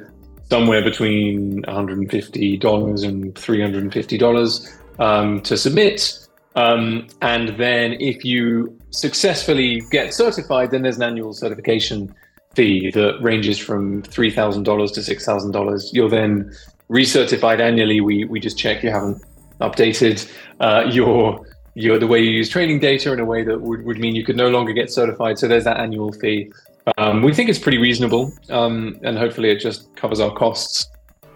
somewhere 0.49 0.83
between 0.83 1.61
$150 1.65 3.05
and 3.05 3.35
$350 3.35 4.81
um, 4.99 5.43
to 5.43 5.55
submit. 5.59 6.19
Um, 6.55 7.09
and 7.21 7.51
then 7.59 7.99
if 8.01 8.25
you 8.25 8.75
successfully 8.89 9.83
get 9.91 10.15
certified, 10.15 10.71
then 10.71 10.81
there's 10.81 10.97
an 10.97 11.03
annual 11.03 11.35
certification 11.35 12.15
fee 12.55 12.91
that 12.93 13.19
ranges 13.21 13.59
from 13.59 14.03
$3,000 14.05 14.65
to 14.95 15.01
$6,000. 15.01 15.83
You're 15.93 16.09
then 16.09 16.51
recertified 16.89 17.61
annually. 17.61 18.01
We 18.01 18.25
we 18.25 18.41
just 18.41 18.57
check 18.57 18.83
you 18.83 18.91
haven't 18.91 19.23
updated 19.61 20.27
uh, 20.61 20.85
your 20.91 21.47
your 21.77 21.99
the 21.99 22.07
way 22.07 22.21
you 22.21 22.31
use 22.31 22.49
training 22.49 22.81
data 22.81 23.13
in 23.13 23.21
a 23.21 23.25
way 23.25 23.45
that 23.45 23.61
would, 23.61 23.85
would 23.85 23.99
mean 23.99 24.17
you 24.17 24.25
could 24.25 24.37
no 24.37 24.49
longer 24.49 24.73
get 24.73 24.91
certified. 24.91 25.39
So 25.39 25.47
there's 25.47 25.65
that 25.65 25.79
annual 25.79 26.13
fee. 26.13 26.51
Um, 26.99 27.23
we 27.23 27.33
think 27.33 27.49
it's 27.49 27.59
pretty 27.59 27.79
reasonable, 27.79 28.33
um, 28.49 28.99
and 29.03 29.19
hopefully 29.19 29.51
it 29.51 29.61
just 29.61 29.95
covers 29.97 30.21
our 30.21 30.33
costs, 30.33 30.89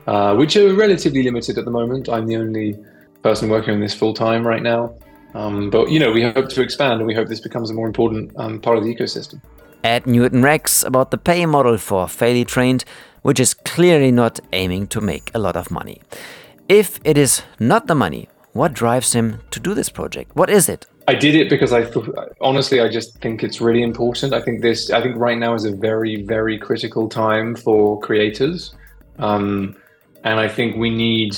uh, 0.06 0.34
which 0.34 0.56
are 0.56 0.72
relatively 0.74 1.22
limited 1.22 1.58
at 1.58 1.64
the 1.64 1.70
moment. 1.70 2.08
I'm 2.08 2.26
the 2.26 2.36
only 2.36 2.76
person 3.22 3.48
working 3.48 3.74
on 3.74 3.80
this 3.80 3.94
full 3.94 4.14
time 4.14 4.46
right 4.46 4.62
now. 4.62 4.94
Um, 5.34 5.70
but 5.70 5.90
you 5.90 6.00
know, 6.00 6.10
we 6.10 6.22
hope 6.22 6.48
to 6.48 6.62
expand, 6.62 7.00
and 7.00 7.06
we 7.06 7.14
hope 7.14 7.28
this 7.28 7.40
becomes 7.40 7.70
a 7.70 7.74
more 7.74 7.86
important 7.86 8.32
um, 8.36 8.60
part 8.60 8.78
of 8.78 8.84
the 8.84 8.94
ecosystem. 8.94 9.40
Ed 9.84 10.06
Newton 10.06 10.42
Rex 10.42 10.82
about 10.82 11.10
the 11.10 11.18
pay 11.18 11.46
model 11.46 11.78
for 11.78 12.06
fairly 12.08 12.44
trained 12.44 12.84
which 13.22 13.40
is 13.40 13.54
clearly 13.54 14.10
not 14.10 14.40
aiming 14.52 14.86
to 14.88 15.00
make 15.00 15.30
a 15.34 15.38
lot 15.38 15.56
of 15.56 15.70
money. 15.70 16.00
If 16.68 17.00
it 17.04 17.18
is 17.18 17.42
not 17.58 17.86
the 17.86 17.94
money, 17.94 18.28
what 18.52 18.72
drives 18.72 19.12
him 19.12 19.40
to 19.50 19.60
do 19.60 19.74
this 19.74 19.88
project? 19.88 20.34
What 20.34 20.50
is 20.50 20.68
it? 20.68 20.86
I 21.08 21.14
did 21.14 21.34
it 21.34 21.48
because 21.48 21.72
I 21.72 21.90
honestly 22.40 22.80
I 22.80 22.88
just 22.88 23.18
think 23.18 23.42
it's 23.42 23.60
really 23.60 23.82
important. 23.82 24.32
I 24.32 24.40
think 24.40 24.62
this 24.62 24.90
I 24.90 25.02
think 25.02 25.16
right 25.16 25.38
now 25.38 25.54
is 25.54 25.64
a 25.64 25.74
very 25.74 26.22
very 26.22 26.58
critical 26.58 27.08
time 27.08 27.56
for 27.56 27.98
creators, 28.00 28.74
um, 29.18 29.74
and 30.24 30.38
I 30.38 30.48
think 30.48 30.76
we 30.76 30.90
need 30.90 31.36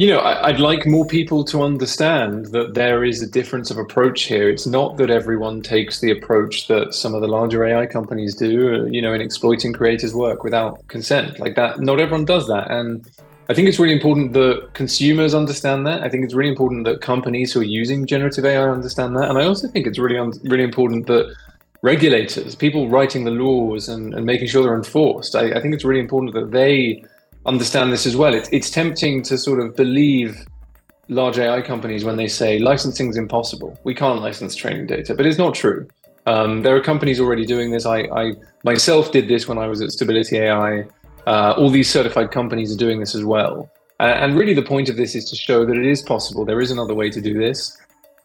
you 0.00 0.06
know, 0.06 0.20
I, 0.20 0.50
would 0.50 0.60
like 0.60 0.86
more 0.86 1.06
people 1.06 1.44
to 1.44 1.62
understand 1.62 2.46
that 2.52 2.72
there 2.72 3.04
is 3.04 3.20
a 3.22 3.26
difference 3.26 3.70
of 3.70 3.76
approach 3.76 4.22
here. 4.22 4.48
It's 4.48 4.66
not 4.66 4.96
that 4.96 5.10
everyone 5.10 5.60
takes 5.60 6.00
the 6.00 6.10
approach 6.10 6.68
that 6.68 6.94
some 6.94 7.14
of 7.14 7.20
the 7.20 7.28
larger 7.28 7.66
AI 7.66 7.84
companies 7.84 8.34
do, 8.34 8.76
uh, 8.76 8.84
you 8.86 9.02
know, 9.02 9.12
in 9.12 9.20
exploiting 9.20 9.74
creators' 9.74 10.14
work 10.14 10.42
without 10.42 10.88
consent. 10.88 11.38
Like 11.38 11.54
that, 11.56 11.80
not 11.80 12.00
everyone 12.00 12.24
does 12.24 12.46
that. 12.46 12.70
And 12.70 13.06
I 13.50 13.52
think 13.52 13.66
it's 13.66 13.80
really 13.80 13.94
important 13.94 14.32
that 14.34 14.70
consumers 14.74 15.34
understand 15.34 15.84
that. 15.84 16.04
I 16.04 16.08
think 16.08 16.24
it's 16.24 16.34
really 16.34 16.50
important 16.50 16.84
that 16.84 17.00
companies 17.00 17.52
who 17.52 17.58
are 17.58 17.64
using 17.64 18.06
generative 18.06 18.44
AI 18.44 18.70
understand 18.70 19.16
that. 19.16 19.28
And 19.28 19.38
I 19.38 19.44
also 19.44 19.66
think 19.66 19.88
it's 19.88 19.98
really, 19.98 20.14
really 20.44 20.62
important 20.62 21.08
that 21.08 21.34
regulators, 21.82 22.54
people 22.54 22.88
writing 22.88 23.24
the 23.24 23.32
laws 23.32 23.88
and, 23.88 24.14
and 24.14 24.24
making 24.24 24.46
sure 24.46 24.62
they're 24.62 24.76
enforced, 24.76 25.34
I, 25.34 25.50
I 25.50 25.60
think 25.60 25.74
it's 25.74 25.84
really 25.84 25.98
important 25.98 26.32
that 26.34 26.52
they 26.52 27.02
understand 27.44 27.92
this 27.92 28.06
as 28.06 28.16
well. 28.16 28.34
It's, 28.34 28.48
it's 28.52 28.70
tempting 28.70 29.24
to 29.24 29.36
sort 29.36 29.58
of 29.58 29.74
believe 29.74 30.46
large 31.08 31.40
AI 31.40 31.60
companies 31.60 32.04
when 32.04 32.14
they 32.14 32.28
say 32.28 32.60
licensing 32.60 33.10
is 33.10 33.16
impossible. 33.16 33.76
We 33.82 33.96
can't 33.96 34.20
license 34.20 34.54
training 34.54 34.86
data, 34.86 35.12
but 35.12 35.26
it's 35.26 35.38
not 35.38 35.56
true. 35.56 35.88
Um, 36.26 36.62
there 36.62 36.76
are 36.76 36.80
companies 36.80 37.18
already 37.18 37.46
doing 37.46 37.72
this. 37.72 37.84
I, 37.84 38.02
I, 38.02 38.34
myself 38.62 39.10
did 39.10 39.26
this 39.26 39.48
when 39.48 39.58
I 39.58 39.66
was 39.66 39.82
at 39.82 39.90
Stability 39.90 40.38
AI. 40.38 40.84
Uh, 41.26 41.54
all 41.56 41.70
these 41.70 41.90
certified 41.90 42.30
companies 42.30 42.72
are 42.72 42.78
doing 42.78 43.00
this 43.00 43.14
as 43.14 43.24
well. 43.24 43.70
And 43.98 44.38
really, 44.38 44.54
the 44.54 44.62
point 44.62 44.88
of 44.88 44.96
this 44.96 45.14
is 45.14 45.28
to 45.30 45.36
show 45.36 45.66
that 45.66 45.76
it 45.76 45.84
is 45.84 46.00
possible. 46.02 46.46
There 46.46 46.60
is 46.60 46.70
another 46.70 46.94
way 46.94 47.10
to 47.10 47.20
do 47.20 47.38
this. 47.38 47.76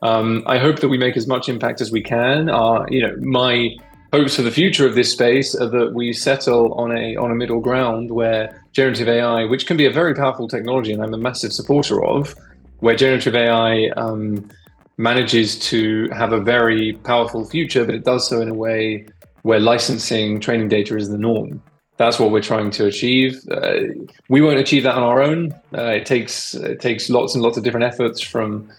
Um, 0.01 0.43
I 0.45 0.57
hope 0.57 0.79
that 0.79 0.87
we 0.87 0.97
make 0.97 1.17
as 1.17 1.27
much 1.27 1.49
impact 1.49 1.81
as 1.81 1.91
we 1.91 2.01
can. 2.01 2.47
You 2.89 3.01
know, 3.01 3.15
my 3.19 3.75
hopes 4.13 4.37
for 4.37 4.43
the 4.43 4.51
future 4.51 4.87
of 4.87 4.95
this 4.95 5.11
space 5.11 5.53
are 5.55 5.67
that 5.67 5.93
we 5.93 6.13
settle 6.13 6.73
on 6.73 6.95
a 6.97 7.17
on 7.17 7.31
a 7.31 7.35
middle 7.35 7.59
ground 7.59 8.11
where 8.11 8.63
generative 8.71 9.09
AI, 9.09 9.43
which 9.45 9.67
can 9.67 9.75
be 9.75 9.85
a 9.85 9.91
very 9.91 10.13
powerful 10.13 10.47
technology, 10.47 10.93
and 10.93 11.03
I'm 11.03 11.13
a 11.13 11.17
massive 11.17 11.51
supporter 11.51 12.03
of, 12.03 12.35
where 12.79 12.95
generative 12.95 13.35
AI 13.35 13.89
um, 13.97 14.49
manages 14.97 15.59
to 15.71 16.09
have 16.09 16.31
a 16.31 16.39
very 16.39 16.93
powerful 17.03 17.45
future, 17.45 17.83
but 17.85 17.95
it 17.95 18.05
does 18.05 18.27
so 18.27 18.41
in 18.41 18.47
a 18.47 18.53
way 18.53 19.05
where 19.41 19.59
licensing 19.59 20.39
training 20.39 20.69
data 20.69 20.95
is 20.95 21.09
the 21.09 21.17
norm. 21.17 21.61
That's 21.97 22.19
what 22.19 22.31
we're 22.31 22.41
trying 22.41 22.71
to 22.71 22.85
achieve. 22.85 23.41
Uh, 23.49 23.79
we 24.27 24.41
won't 24.41 24.59
achieve 24.59 24.83
that 24.83 24.95
on 24.95 25.03
our 25.03 25.21
own. 25.21 25.53
Uh, 25.73 25.91
it 25.91 26.05
takes 26.05 26.53
it 26.53 26.81
takes 26.81 27.09
lots 27.09 27.35
and 27.35 27.43
lots 27.43 27.57
of 27.57 27.63
different 27.63 27.85
efforts 27.85 28.21
from 28.21 28.69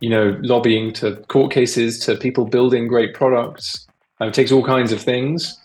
you 0.00 0.10
know 0.10 0.36
lobbying 0.42 0.92
to 0.94 1.16
court 1.28 1.52
cases 1.52 1.98
to 2.00 2.16
people 2.16 2.44
building 2.44 2.88
great 2.88 3.14
products 3.14 3.86
uh, 4.20 4.26
it 4.26 4.34
takes 4.34 4.52
all 4.52 4.64
kinds 4.64 4.92
of 4.92 5.00
things, 5.00 5.58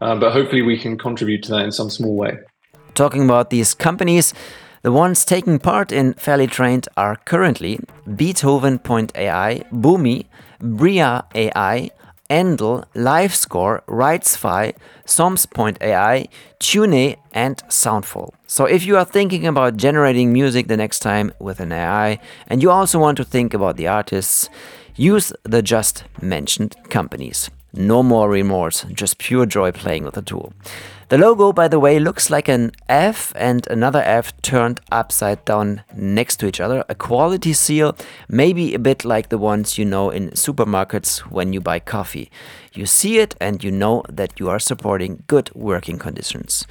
uh, 0.00 0.16
but 0.16 0.32
hopefully 0.32 0.62
we 0.62 0.78
can 0.78 0.98
contribute 0.98 1.42
to 1.44 1.50
that 1.50 1.64
in 1.64 1.72
some 1.72 1.88
small 1.88 2.16
way. 2.16 2.38
Talking 2.94 3.24
about 3.24 3.50
these 3.50 3.74
companies, 3.74 4.34
The 4.84 4.90
ones 4.90 5.24
taking 5.24 5.60
part 5.60 5.92
in 5.92 6.14
Fairly 6.14 6.48
Trained 6.48 6.88
are 6.96 7.14
currently 7.14 7.78
Beatoven.ai, 8.04 9.62
Boomy, 9.72 10.26
Bria 10.58 11.24
AI, 11.36 11.90
Endel, 12.32 12.84
LifeScore, 12.94 13.82
Rightsify, 13.84 14.74
Somms.ai, 15.04 16.26
Tune, 16.58 17.16
and 17.32 17.56
Soundful. 17.68 18.30
So 18.46 18.64
if 18.64 18.86
you 18.86 18.96
are 18.96 19.04
thinking 19.04 19.46
about 19.46 19.76
generating 19.76 20.32
music 20.32 20.66
the 20.66 20.78
next 20.78 21.00
time 21.00 21.32
with 21.38 21.60
an 21.60 21.72
AI 21.72 22.18
and 22.46 22.62
you 22.62 22.70
also 22.70 22.98
want 22.98 23.18
to 23.18 23.24
think 23.24 23.52
about 23.52 23.76
the 23.76 23.86
artists, 23.86 24.48
use 24.96 25.34
the 25.42 25.60
just 25.60 26.04
mentioned 26.22 26.74
companies. 26.88 27.50
No 27.74 28.02
more 28.02 28.28
remorse, 28.28 28.84
just 28.92 29.16
pure 29.16 29.46
joy 29.46 29.72
playing 29.72 30.04
with 30.04 30.14
the 30.14 30.22
tool. 30.22 30.52
The 31.08 31.18
logo, 31.18 31.52
by 31.52 31.68
the 31.68 31.78
way, 31.78 31.98
looks 31.98 32.30
like 32.30 32.48
an 32.48 32.72
F 32.88 33.32
and 33.36 33.66
another 33.66 34.02
F 34.02 34.32
turned 34.42 34.80
upside 34.90 35.44
down 35.44 35.82
next 35.94 36.36
to 36.36 36.46
each 36.46 36.60
other. 36.60 36.84
A 36.88 36.94
quality 36.94 37.52
seal, 37.52 37.96
maybe 38.28 38.74
a 38.74 38.78
bit 38.78 39.04
like 39.04 39.28
the 39.28 39.38
ones 39.38 39.76
you 39.76 39.84
know 39.84 40.10
in 40.10 40.30
supermarkets 40.30 41.18
when 41.30 41.52
you 41.52 41.60
buy 41.60 41.80
coffee. 41.80 42.30
You 42.72 42.86
see 42.86 43.18
it 43.18 43.34
and 43.40 43.62
you 43.62 43.70
know 43.70 44.04
that 44.08 44.40
you 44.40 44.48
are 44.48 44.58
supporting 44.58 45.24
good 45.26 45.50
working 45.54 45.98
conditions. 45.98 46.66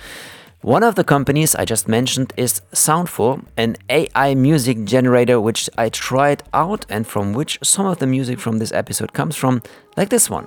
One 0.61 0.83
of 0.83 0.93
the 0.93 1.03
companies 1.03 1.55
I 1.55 1.65
just 1.65 1.87
mentioned 1.87 2.33
is 2.37 2.61
Soundful, 2.73 3.45
an 3.57 3.77
AI 3.89 4.35
music 4.35 4.85
generator 4.85 5.41
which 5.41 5.67
I 5.77 5.89
tried 5.89 6.43
out 6.53 6.85
and 6.89 7.07
from 7.07 7.33
which 7.33 7.57
some 7.63 7.87
of 7.87 7.97
the 7.97 8.05
music 8.05 8.39
from 8.39 8.59
this 8.59 8.71
episode 8.71 9.13
comes 9.13 9.35
from, 9.35 9.63
like 9.97 10.09
this 10.09 10.29
one. 10.29 10.45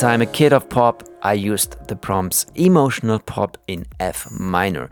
As 0.00 0.04
I'm 0.04 0.22
a 0.22 0.26
kid 0.26 0.54
of 0.54 0.70
pop, 0.70 1.02
I 1.20 1.34
used 1.34 1.76
the 1.88 1.94
prompts 1.94 2.46
emotional 2.54 3.18
pop 3.18 3.58
in 3.68 3.84
F 4.00 4.30
minor. 4.30 4.88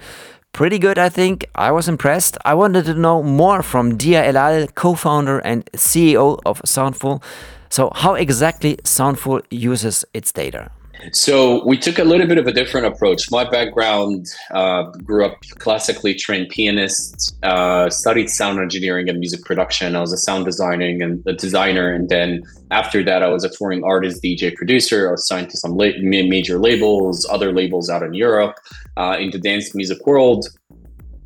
Pretty 0.52 0.78
good, 0.78 0.98
I 0.98 1.08
think. 1.08 1.46
I 1.54 1.70
was 1.72 1.88
impressed. 1.88 2.36
I 2.44 2.52
wanted 2.52 2.84
to 2.84 2.92
know 2.92 3.22
more 3.22 3.62
from 3.62 3.96
Diaa 3.96 4.26
El 4.26 4.36
All, 4.36 4.66
co 4.66 4.94
founder 4.94 5.38
and 5.38 5.64
CEO 5.72 6.38
of 6.44 6.60
Soundful. 6.66 7.22
So, 7.70 7.90
how 7.94 8.16
exactly 8.16 8.76
Soundful 8.84 9.40
uses 9.50 10.04
its 10.12 10.30
data? 10.30 10.70
So 11.12 11.64
we 11.64 11.78
took 11.78 11.98
a 11.98 12.04
little 12.04 12.26
bit 12.26 12.38
of 12.38 12.46
a 12.46 12.52
different 12.52 12.86
approach. 12.86 13.30
My 13.30 13.48
background 13.48 14.26
uh, 14.50 14.84
grew 15.04 15.24
up 15.24 15.40
classically 15.58 16.14
trained 16.14 16.48
pianist, 16.50 17.36
uh, 17.42 17.88
studied 17.90 18.28
sound 18.28 18.58
engineering 18.58 19.08
and 19.08 19.18
music 19.18 19.44
production. 19.44 19.94
I 19.94 20.00
was 20.00 20.12
a 20.12 20.16
sound 20.16 20.44
designer 20.44 20.86
and 20.86 21.24
a 21.26 21.32
designer, 21.32 21.92
and 21.92 22.08
then 22.08 22.42
after 22.70 23.02
that, 23.04 23.22
I 23.22 23.28
was 23.28 23.44
a 23.44 23.48
touring 23.48 23.84
artist, 23.84 24.22
DJ, 24.22 24.54
producer. 24.54 25.08
I 25.08 25.12
was 25.12 25.26
signed 25.26 25.50
to 25.50 25.56
some 25.56 25.76
la- 25.76 25.98
major 26.00 26.58
labels, 26.58 27.26
other 27.30 27.52
labels 27.52 27.88
out 27.88 28.02
in 28.02 28.14
Europe, 28.14 28.56
uh, 28.96 29.16
in 29.18 29.30
the 29.30 29.38
dance 29.38 29.74
music 29.74 30.04
world, 30.06 30.48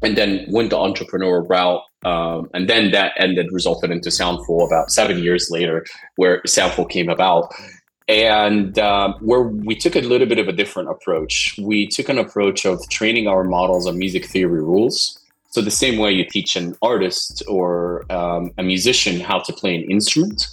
and 0.03 0.17
then 0.17 0.45
went 0.51 0.71
the 0.71 0.79
entrepreneur 0.79 1.43
route. 1.43 1.83
Um, 2.05 2.51
and 2.53 2.69
then 2.69 2.91
that 2.91 3.13
ended, 3.17 3.47
resulted 3.53 3.91
into 3.91 4.09
Soundful 4.09 4.67
about 4.67 4.91
seven 4.91 5.19
years 5.19 5.49
later, 5.51 5.87
where 6.17 6.43
Soundful 6.43 6.91
came 6.91 7.09
about 7.09 7.53
and 8.13 8.79
um, 8.79 9.15
where 9.21 9.43
we 9.43 9.75
took 9.75 9.97
a 9.97 10.01
little 10.01 10.27
bit 10.27 10.39
of 10.39 10.49
a 10.49 10.53
different 10.53 10.91
approach. 10.91 11.55
We 11.59 11.87
took 11.87 12.09
an 12.09 12.19
approach 12.19 12.67
of 12.67 12.87
training 12.89 13.27
our 13.27 13.45
models 13.45 13.87
on 13.87 13.99
music 13.99 14.27
theory 14.27 14.63
rules. 14.63 15.19
So 15.51 15.61
the 15.61 15.71
same 15.71 15.99
way 15.99 16.13
you 16.13 16.25
teach 16.25 16.57
an 16.57 16.77
artist 16.83 17.43
or 17.49 18.11
um, 18.13 18.53
a 18.59 18.63
musician 18.63 19.21
how 19.21 19.39
to 19.41 19.53
play 19.53 19.75
an 19.75 19.91
instrument, 19.91 20.47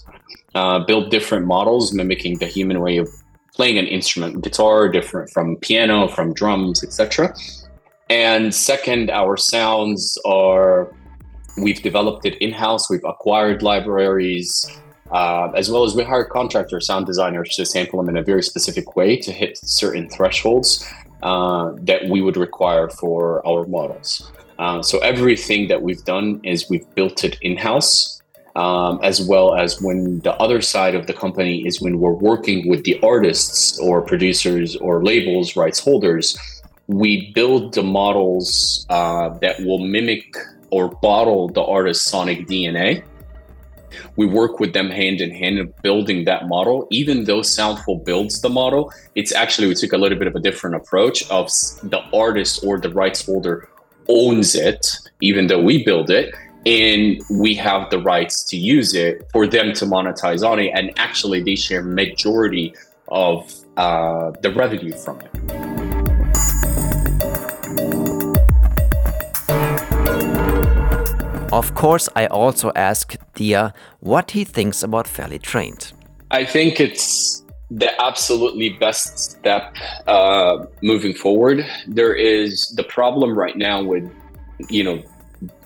uh, 0.55 0.79
build 0.79 1.11
different 1.11 1.45
models 1.45 1.93
mimicking 1.93 2.39
the 2.39 2.47
human 2.47 2.79
way 2.81 2.97
of 2.97 3.09
playing 3.53 3.77
an 3.77 3.87
instrument, 3.87 4.41
guitar 4.41 4.89
different 4.89 5.29
from 5.29 5.57
piano, 5.57 6.07
from 6.07 6.33
drums, 6.33 6.83
etc. 6.83 7.33
And 8.09 8.53
second, 8.53 9.09
our 9.11 9.37
sounds 9.37 10.17
are 10.25 10.93
we've 11.57 11.81
developed 11.81 12.25
it 12.25 12.37
in 12.37 12.51
house. 12.51 12.89
We've 12.89 13.03
acquired 13.03 13.61
libraries 13.61 14.65
uh, 15.11 15.51
as 15.55 15.71
well 15.71 15.83
as 15.83 15.95
we 15.95 16.03
hire 16.03 16.23
contractor 16.23 16.79
sound 16.79 17.05
designers 17.05 17.55
to 17.55 17.65
sample 17.65 17.99
them 17.99 18.09
in 18.09 18.17
a 18.17 18.23
very 18.23 18.43
specific 18.43 18.95
way 18.95 19.15
to 19.15 19.31
hit 19.31 19.57
certain 19.57 20.09
thresholds 20.09 20.87
uh, 21.23 21.71
that 21.81 22.07
we 22.09 22.21
would 22.21 22.37
require 22.37 22.89
for 22.89 23.45
our 23.47 23.65
models. 23.67 24.31
Uh, 24.59 24.81
so 24.81 24.99
everything 24.99 25.67
that 25.69 25.81
we've 25.81 26.03
done 26.03 26.39
is 26.43 26.69
we've 26.69 26.93
built 26.95 27.23
it 27.23 27.37
in-house, 27.41 28.21
um, 28.55 28.99
as 29.03 29.25
well 29.25 29.55
as 29.55 29.81
when 29.81 30.19
the 30.19 30.33
other 30.35 30.61
side 30.61 30.95
of 30.95 31.07
the 31.07 31.13
company 31.13 31.65
is 31.65 31.81
when 31.81 31.99
we're 31.99 32.11
working 32.11 32.67
with 32.67 32.83
the 32.83 32.99
artists 33.01 33.79
or 33.79 34.01
producers 34.01 34.75
or 34.75 35.03
labels, 35.03 35.55
rights 35.55 35.79
holders, 35.79 36.37
we 36.87 37.31
build 37.33 37.73
the 37.73 37.83
models 37.83 38.85
uh, 38.89 39.29
that 39.39 39.59
will 39.61 39.79
mimic 39.79 40.35
or 40.71 40.89
bottle 40.89 41.47
the 41.47 41.63
artist's 41.63 42.09
sonic 42.09 42.47
DNA 42.47 43.03
we 44.15 44.25
work 44.25 44.59
with 44.59 44.73
them 44.73 44.89
hand 44.89 45.21
in 45.21 45.31
hand 45.31 45.59
in 45.59 45.73
building 45.81 46.25
that 46.25 46.47
model. 46.47 46.87
Even 46.91 47.25
though 47.25 47.41
Soundful 47.41 48.03
builds 48.03 48.41
the 48.41 48.49
model, 48.49 48.91
it's 49.15 49.33
actually 49.33 49.67
we 49.67 49.75
took 49.75 49.93
a 49.93 49.97
little 49.97 50.17
bit 50.17 50.27
of 50.27 50.35
a 50.35 50.39
different 50.39 50.75
approach 50.75 51.29
of 51.29 51.47
the 51.83 52.01
artist 52.13 52.63
or 52.63 52.79
the 52.79 52.89
rights 52.89 53.25
holder 53.25 53.69
owns 54.07 54.55
it, 54.55 54.97
even 55.21 55.47
though 55.47 55.61
we 55.61 55.83
build 55.83 56.09
it, 56.09 56.33
and 56.65 57.21
we 57.29 57.53
have 57.55 57.89
the 57.89 57.99
rights 57.99 58.43
to 58.43 58.57
use 58.57 58.93
it 58.93 59.27
for 59.31 59.47
them 59.47 59.73
to 59.73 59.85
monetize 59.85 60.47
on 60.47 60.59
it, 60.59 60.71
and 60.73 60.91
actually 60.97 61.41
they 61.41 61.55
share 61.55 61.83
majority 61.83 62.73
of 63.07 63.53
uh, 63.77 64.31
the 64.41 64.51
revenue 64.51 64.93
from 64.93 65.19
it. 65.21 66.68
Of 71.51 71.73
course, 71.73 72.07
I 72.15 72.27
also 72.27 72.71
asked 72.75 73.17
Diaa 73.33 73.73
what 74.01 74.31
he 74.31 74.43
thinks 74.43 74.83
about 74.83 75.07
Fairly 75.07 75.39
Trained. 75.39 75.91
I 76.29 76.45
think 76.45 76.79
it's 76.79 77.43
the 77.71 77.89
absolutely 77.99 78.69
best 78.69 79.17
step 79.17 79.75
uh, 80.05 80.65
moving 80.83 81.13
forward. 81.13 81.65
There 81.87 82.13
is 82.13 82.71
the 82.75 82.83
problem 82.83 83.37
right 83.37 83.57
now 83.57 83.81
with, 83.81 84.11
you 84.69 84.83
know, 84.83 85.03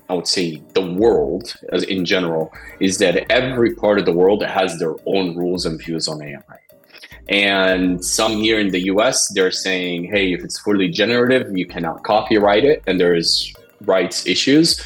I 0.08 0.14
would 0.14 0.26
say 0.26 0.62
the 0.72 0.90
world 0.92 1.54
as 1.70 1.82
in 1.82 2.06
general 2.06 2.50
is 2.80 2.96
that 2.98 3.30
every 3.30 3.74
part 3.74 3.98
of 3.98 4.06
the 4.06 4.12
world 4.12 4.42
has 4.42 4.78
their 4.78 4.94
own 5.04 5.36
rules 5.36 5.66
and 5.66 5.78
views 5.78 6.08
on 6.08 6.22
AI. 6.22 6.40
And 7.28 8.02
some 8.02 8.32
here 8.32 8.58
in 8.58 8.70
the 8.70 8.84
US, 8.92 9.28
they're 9.34 9.50
saying, 9.50 10.04
hey, 10.04 10.32
if 10.32 10.44
it's 10.44 10.58
fully 10.58 10.88
generative, 10.88 11.56
you 11.56 11.66
cannot 11.66 12.04
copyright 12.04 12.64
it, 12.64 12.82
and 12.86 12.98
there's 13.00 13.52
rights 13.82 14.26
issues. 14.26 14.82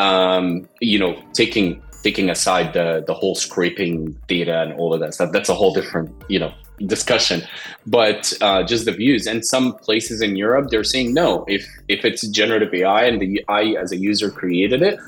Um, 0.00 0.68
you 0.80 0.98
know, 0.98 1.12
taking 1.32 1.82
taking 2.02 2.30
aside 2.30 2.72
the 2.72 3.04
the 3.06 3.14
whole 3.14 3.34
scraping 3.34 4.18
data 4.26 4.62
and 4.62 4.72
all 4.74 4.94
of 4.94 5.00
that 5.00 5.14
stuff, 5.14 5.32
that's 5.32 5.48
a 5.48 5.54
whole 5.54 5.72
different, 5.74 6.10
you 6.28 6.38
know, 6.38 6.52
discussion. 6.86 7.42
But 7.86 8.32
uh, 8.40 8.62
just 8.62 8.84
the 8.84 8.92
views. 8.92 9.26
And 9.26 9.44
some 9.44 9.74
places 9.74 10.22
in 10.22 10.36
Europe, 10.36 10.70
they're 10.70 10.84
saying 10.84 11.14
no. 11.14 11.44
If 11.48 11.66
if 11.88 12.04
it's 12.04 12.26
generative 12.28 12.72
AI 12.72 13.04
and 13.04 13.20
the 13.20 13.44
AI 13.48 13.80
as 13.80 13.92
a 13.92 13.96
user 13.96 14.30
created 14.30 14.82
it, 14.82 14.98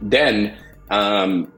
then 0.00 0.56
um, 0.90 1.50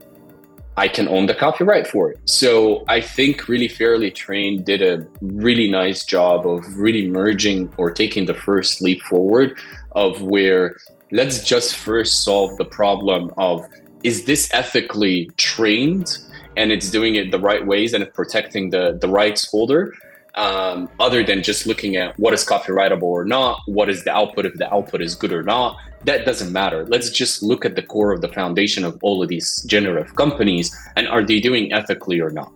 I 0.76 0.88
can 0.88 1.08
own 1.08 1.26
the 1.26 1.34
copyright 1.34 1.86
for 1.86 2.10
it. 2.10 2.18
So 2.24 2.84
I 2.88 3.00
think 3.00 3.48
really 3.48 3.68
fairly 3.68 4.10
trained 4.10 4.64
did 4.64 4.82
a 4.82 5.06
really 5.20 5.70
nice 5.70 6.04
job 6.04 6.46
of 6.46 6.64
really 6.76 7.08
merging 7.08 7.72
or 7.76 7.90
taking 7.90 8.26
the 8.26 8.34
first 8.34 8.82
leap 8.82 9.00
forward 9.02 9.56
of 9.92 10.22
where 10.22 10.76
let's 11.14 11.44
just 11.44 11.76
first 11.76 12.24
solve 12.24 12.56
the 12.56 12.64
problem 12.64 13.32
of 13.38 13.64
is 14.02 14.24
this 14.24 14.52
ethically 14.52 15.30
trained 15.36 16.18
and 16.56 16.72
it's 16.72 16.90
doing 16.90 17.14
it 17.14 17.30
the 17.30 17.38
right 17.38 17.64
ways 17.66 17.94
and 17.94 18.02
it's 18.02 18.14
protecting 18.14 18.70
the 18.70 18.98
the 19.00 19.08
rights 19.08 19.48
holder 19.50 19.94
um, 20.34 20.88
other 20.98 21.22
than 21.22 21.44
just 21.44 21.64
looking 21.64 21.94
at 21.94 22.18
what 22.18 22.34
is 22.34 22.44
copyrightable 22.44 23.04
or 23.04 23.24
not, 23.24 23.60
what 23.66 23.88
is 23.88 24.02
the 24.02 24.10
output, 24.10 24.44
if 24.46 24.54
the 24.54 24.72
output 24.74 25.00
is 25.00 25.14
good 25.14 25.32
or 25.32 25.44
not, 25.44 25.78
that 26.02 26.26
doesn't 26.26 26.52
matter. 26.52 26.84
Let's 26.86 27.10
just 27.10 27.40
look 27.40 27.64
at 27.64 27.76
the 27.76 27.82
core 27.82 28.10
of 28.10 28.20
the 28.20 28.26
foundation 28.26 28.84
of 28.84 28.98
all 29.00 29.22
of 29.22 29.28
these 29.28 29.62
generative 29.62 30.16
companies 30.16 30.76
and 30.96 31.06
are 31.06 31.22
they 31.22 31.38
doing 31.38 31.72
ethically 31.72 32.20
or 32.20 32.30
not? 32.30 32.50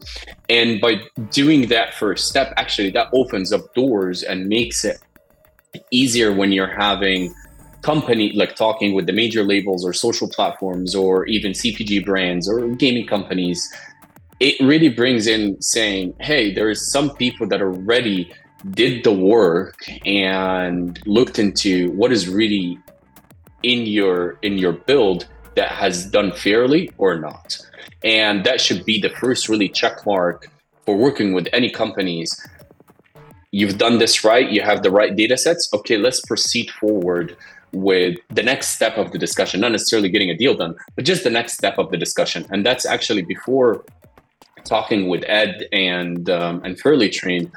And 0.48 0.80
by 0.80 1.02
doing 1.30 1.68
that 1.68 1.94
first 1.94 2.26
step, 2.26 2.52
actually, 2.56 2.90
that 2.90 3.10
opens 3.12 3.52
up 3.52 3.72
doors 3.74 4.24
and 4.24 4.48
makes 4.48 4.84
it 4.84 4.98
easier 5.92 6.34
when 6.34 6.50
you're 6.50 6.74
having 6.74 7.32
company 7.82 8.32
like 8.32 8.56
talking 8.56 8.94
with 8.94 9.06
the 9.06 9.12
major 9.12 9.44
labels 9.44 9.84
or 9.84 9.92
social 9.92 10.28
platforms 10.28 10.94
or 10.94 11.26
even 11.26 11.52
CPG 11.52 12.04
brands 12.04 12.48
or 12.48 12.66
gaming 12.74 13.06
companies 13.06 13.72
it 14.40 14.56
really 14.60 14.88
brings 14.88 15.26
in 15.26 15.60
saying, 15.60 16.14
hey, 16.20 16.52
there's 16.52 16.90
some 16.92 17.14
people 17.16 17.46
that 17.48 17.60
already 17.60 18.32
did 18.70 19.04
the 19.04 19.12
work 19.12 19.76
and 20.06 21.00
looked 21.06 21.38
into 21.38 21.90
what 21.92 22.12
is 22.12 22.28
really 22.28 22.78
in 23.62 23.86
your 23.86 24.38
in 24.42 24.58
your 24.58 24.72
build 24.72 25.26
that 25.56 25.70
has 25.70 26.06
done 26.06 26.32
fairly 26.32 26.90
or 26.98 27.18
not. 27.18 27.58
And 28.04 28.44
that 28.44 28.60
should 28.60 28.84
be 28.84 29.00
the 29.00 29.10
first 29.10 29.48
really 29.48 29.68
check 29.68 30.06
mark 30.06 30.48
for 30.86 30.96
working 30.96 31.32
with 31.32 31.48
any 31.52 31.70
companies. 31.70 32.30
You've 33.50 33.78
done 33.78 33.98
this 33.98 34.24
right, 34.24 34.48
you 34.48 34.62
have 34.62 34.82
the 34.82 34.90
right 34.90 35.14
data 35.16 35.36
sets. 35.36 35.68
Okay, 35.72 35.96
let's 35.96 36.20
proceed 36.20 36.70
forward 36.70 37.36
with 37.72 38.16
the 38.30 38.42
next 38.42 38.68
step 38.68 38.96
of 38.96 39.12
the 39.12 39.18
discussion, 39.18 39.60
not 39.60 39.72
necessarily 39.72 40.08
getting 40.08 40.30
a 40.30 40.36
deal 40.36 40.54
done, 40.54 40.74
but 40.96 41.04
just 41.04 41.24
the 41.24 41.30
next 41.30 41.54
step 41.54 41.78
of 41.78 41.90
the 41.90 41.96
discussion. 41.96 42.46
And 42.50 42.64
that's 42.64 42.86
actually 42.86 43.22
before 43.22 43.84
talking 44.64 45.08
with 45.08 45.24
Ed 45.26 45.66
and 45.72 46.28
um, 46.30 46.62
and 46.64 46.78
Fairly 46.78 47.08
Trained, 47.08 47.50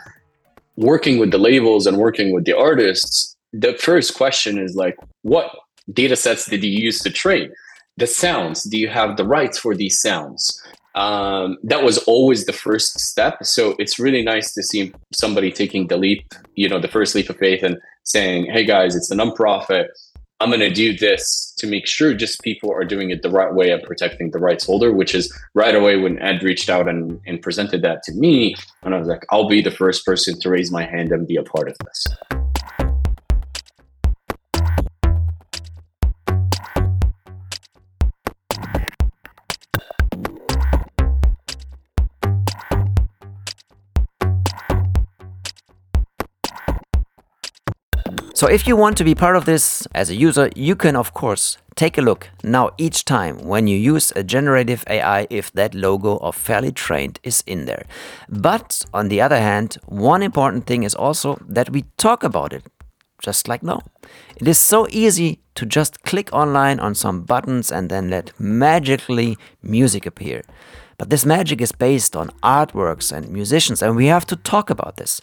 working 0.75 1.19
with 1.19 1.31
the 1.31 1.37
labels 1.37 1.85
and 1.87 1.97
working 1.97 2.31
with 2.33 2.45
the 2.45 2.57
artists, 2.57 3.35
the 3.53 3.73
first 3.73 4.15
question 4.15 4.57
is 4.57 4.75
like, 4.75 4.97
what 5.21 5.51
data 5.93 6.15
sets 6.15 6.45
did 6.45 6.63
you 6.63 6.71
use 6.71 6.99
to 7.01 7.09
train? 7.09 7.51
The 7.97 8.07
sounds. 8.07 8.63
Do 8.63 8.77
you 8.77 8.87
have 8.87 9.17
the 9.17 9.25
rights 9.25 9.57
for 9.57 9.75
these 9.75 9.99
sounds? 9.99 10.61
Um, 10.95 11.57
that 11.63 11.83
was 11.83 11.99
always 11.99 12.45
the 12.45 12.53
first 12.53 12.99
step. 12.99 13.45
So 13.45 13.75
it's 13.79 13.99
really 13.99 14.23
nice 14.23 14.53
to 14.53 14.63
see 14.63 14.93
somebody 15.13 15.51
taking 15.51 15.87
the 15.87 15.97
leap, 15.97 16.25
you 16.55 16.67
know, 16.67 16.79
the 16.79 16.87
first 16.87 17.15
leap 17.15 17.29
of 17.29 17.37
faith 17.37 17.63
and 17.63 17.77
saying, 18.03 18.51
"Hey 18.51 18.65
guys, 18.65 18.95
it's 18.95 19.11
a 19.11 19.15
nonprofit. 19.15 19.87
I'm 20.41 20.49
going 20.49 20.59
to 20.61 20.71
do 20.71 20.97
this 20.97 21.53
to 21.59 21.67
make 21.67 21.85
sure 21.85 22.15
just 22.15 22.41
people 22.41 22.71
are 22.73 22.83
doing 22.83 23.11
it 23.11 23.21
the 23.21 23.29
right 23.29 23.53
way 23.53 23.69
and 23.69 23.83
protecting 23.83 24.31
the 24.31 24.39
rights 24.39 24.65
holder, 24.65 24.91
which 24.91 25.13
is 25.13 25.31
right 25.53 25.75
away 25.75 25.97
when 25.97 26.19
Ed 26.19 26.41
reached 26.41 26.67
out 26.67 26.87
and, 26.87 27.21
and 27.27 27.39
presented 27.43 27.83
that 27.83 28.01
to 28.05 28.13
me. 28.13 28.55
And 28.81 28.95
I 28.95 28.97
was 28.97 29.07
like, 29.07 29.23
I'll 29.29 29.47
be 29.47 29.61
the 29.61 29.69
first 29.69 30.03
person 30.03 30.39
to 30.39 30.49
raise 30.49 30.71
my 30.71 30.83
hand 30.83 31.11
and 31.11 31.27
be 31.27 31.35
a 31.35 31.43
part 31.43 31.69
of 31.69 31.77
this. 31.85 32.40
So 48.41 48.47
if 48.47 48.67
you 48.67 48.75
want 48.75 48.97
to 48.97 49.03
be 49.03 49.13
part 49.13 49.35
of 49.35 49.45
this 49.45 49.87
as 49.93 50.09
a 50.09 50.15
user, 50.15 50.49
you 50.55 50.75
can 50.75 50.95
of 50.95 51.13
course 51.13 51.59
take 51.75 51.99
a 51.99 52.01
look 52.01 52.27
now 52.43 52.71
each 52.79 53.05
time 53.05 53.37
when 53.37 53.67
you 53.67 53.77
use 53.77 54.11
a 54.15 54.23
generative 54.23 54.83
AI 54.89 55.27
if 55.29 55.51
that 55.51 55.75
logo 55.75 56.17
of 56.17 56.35
fairly 56.35 56.71
trained 56.71 57.19
is 57.21 57.43
in 57.45 57.65
there. 57.65 57.85
But 58.29 58.83
on 58.95 59.09
the 59.09 59.21
other 59.21 59.37
hand, 59.37 59.77
one 59.85 60.23
important 60.23 60.65
thing 60.65 60.81
is 60.81 60.95
also 60.95 61.37
that 61.47 61.69
we 61.69 61.83
talk 61.97 62.23
about 62.23 62.51
it 62.51 62.63
just 63.21 63.47
like 63.47 63.61
now. 63.61 63.83
It 64.37 64.47
is 64.47 64.57
so 64.57 64.87
easy 64.89 65.37
to 65.53 65.67
just 65.67 66.01
click 66.01 66.33
online 66.33 66.79
on 66.79 66.95
some 66.95 67.21
buttons 67.21 67.71
and 67.71 67.91
then 67.91 68.09
let 68.09 68.31
magically 68.39 69.37
music 69.61 70.07
appear. 70.07 70.41
But 70.97 71.11
this 71.11 71.27
magic 71.27 71.61
is 71.61 71.71
based 71.71 72.15
on 72.15 72.31
artworks 72.41 73.11
and 73.11 73.29
musicians, 73.29 73.83
and 73.83 73.95
we 73.95 74.07
have 74.07 74.25
to 74.25 74.35
talk 74.35 74.71
about 74.71 74.97
this. 74.97 75.21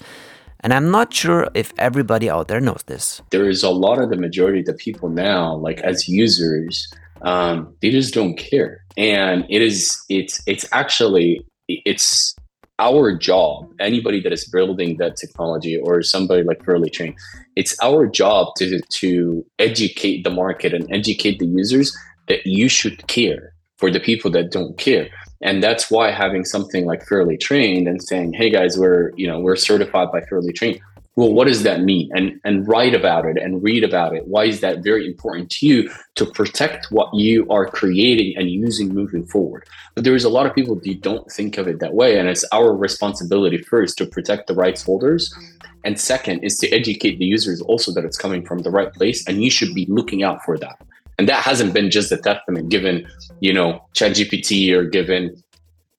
And 0.60 0.72
I'm 0.74 0.90
not 0.90 1.12
sure 1.14 1.48
if 1.54 1.72
everybody 1.78 2.28
out 2.28 2.48
there 2.48 2.60
knows 2.60 2.82
this. 2.86 3.22
There 3.30 3.48
is 3.48 3.62
a 3.62 3.70
lot 3.70 4.00
of 4.02 4.10
the 4.10 4.16
majority 4.16 4.60
of 4.60 4.66
the 4.66 4.74
people 4.74 5.08
now, 5.08 5.54
like 5.56 5.80
as 5.80 6.08
users, 6.08 6.92
um, 7.22 7.74
they 7.80 7.90
just 7.90 8.14
don't 8.14 8.36
care. 8.36 8.84
And 8.96 9.44
it 9.48 9.62
is, 9.62 9.96
it's, 10.08 10.42
it's 10.46 10.66
actually, 10.72 11.46
it's 11.68 12.34
our 12.78 13.16
job, 13.16 13.70
anybody 13.80 14.20
that 14.20 14.32
is 14.32 14.48
building 14.48 14.96
that 14.98 15.16
technology 15.16 15.76
or 15.76 16.02
somebody 16.02 16.42
like 16.42 16.64
Fairly 16.64 16.90
Train, 16.90 17.14
it's 17.56 17.76
our 17.82 18.06
job 18.06 18.54
to, 18.58 18.80
to 18.80 19.44
educate 19.58 20.22
the 20.22 20.30
market 20.30 20.72
and 20.74 20.92
educate 20.92 21.38
the 21.38 21.46
users 21.46 21.96
that 22.28 22.46
you 22.46 22.68
should 22.68 23.06
care 23.08 23.52
for 23.76 23.90
the 23.90 24.00
people 24.00 24.30
that 24.32 24.50
don't 24.50 24.76
care 24.78 25.08
and 25.40 25.62
that's 25.62 25.90
why 25.90 26.10
having 26.10 26.44
something 26.44 26.86
like 26.86 27.04
fairly 27.04 27.36
trained 27.36 27.88
and 27.88 28.02
saying 28.02 28.32
hey 28.32 28.50
guys 28.50 28.78
we're 28.78 29.12
you 29.16 29.26
know 29.26 29.38
we're 29.38 29.56
certified 29.56 30.10
by 30.12 30.20
fairly 30.22 30.52
trained. 30.52 30.80
Well 31.16 31.32
what 31.32 31.48
does 31.48 31.62
that 31.64 31.82
mean? 31.82 32.10
And 32.14 32.40
and 32.44 32.66
write 32.66 32.94
about 32.94 33.24
it 33.24 33.36
and 33.36 33.62
read 33.62 33.84
about 33.84 34.14
it. 34.14 34.26
Why 34.26 34.44
is 34.44 34.60
that 34.60 34.82
very 34.84 35.06
important 35.06 35.50
to 35.52 35.66
you 35.66 35.90
to 36.16 36.26
protect 36.26 36.90
what 36.90 37.12
you 37.14 37.46
are 37.50 37.66
creating 37.66 38.36
and 38.36 38.50
using 38.50 38.94
moving 38.94 39.26
forward? 39.26 39.66
But 39.94 40.04
there 40.04 40.14
is 40.14 40.24
a 40.24 40.28
lot 40.28 40.46
of 40.46 40.54
people 40.54 40.80
who 40.82 40.94
don't 40.94 41.30
think 41.30 41.58
of 41.58 41.66
it 41.68 41.80
that 41.80 41.94
way 41.94 42.18
and 42.18 42.28
it's 42.28 42.44
our 42.52 42.76
responsibility 42.76 43.58
first 43.58 43.98
to 43.98 44.06
protect 44.06 44.46
the 44.46 44.54
rights 44.54 44.82
holders. 44.82 45.32
Mm-hmm. 45.32 45.54
And 45.84 45.98
second 45.98 46.40
is 46.40 46.58
to 46.58 46.68
educate 46.70 47.18
the 47.18 47.24
users 47.24 47.60
also 47.62 47.92
that 47.92 48.04
it's 48.04 48.18
coming 48.18 48.44
from 48.44 48.58
the 48.58 48.70
right 48.70 48.92
place 48.92 49.26
and 49.26 49.42
you 49.42 49.50
should 49.50 49.74
be 49.74 49.86
looking 49.88 50.22
out 50.22 50.44
for 50.44 50.58
that 50.58 50.78
and 51.18 51.28
that 51.28 51.42
hasn't 51.42 51.74
been 51.74 51.90
just 51.90 52.12
a 52.12 52.16
testament 52.16 52.68
given, 52.68 53.06
you 53.40 53.52
know, 53.52 53.84
ChatGPT 53.94 54.72
or 54.72 54.84
given 54.84 55.42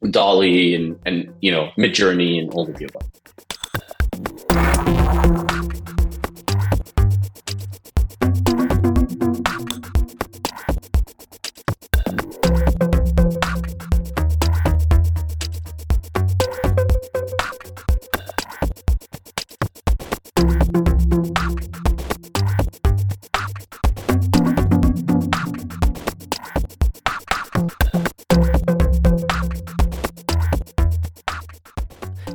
DALL-E 0.09 0.75
and, 0.75 0.99
and 1.05 1.33
you 1.41 1.51
know, 1.51 1.71
Midjourney 1.77 2.39
and 2.39 2.49
all 2.53 2.69
of 2.69 2.75
the 2.77 2.85
above. 2.85 3.08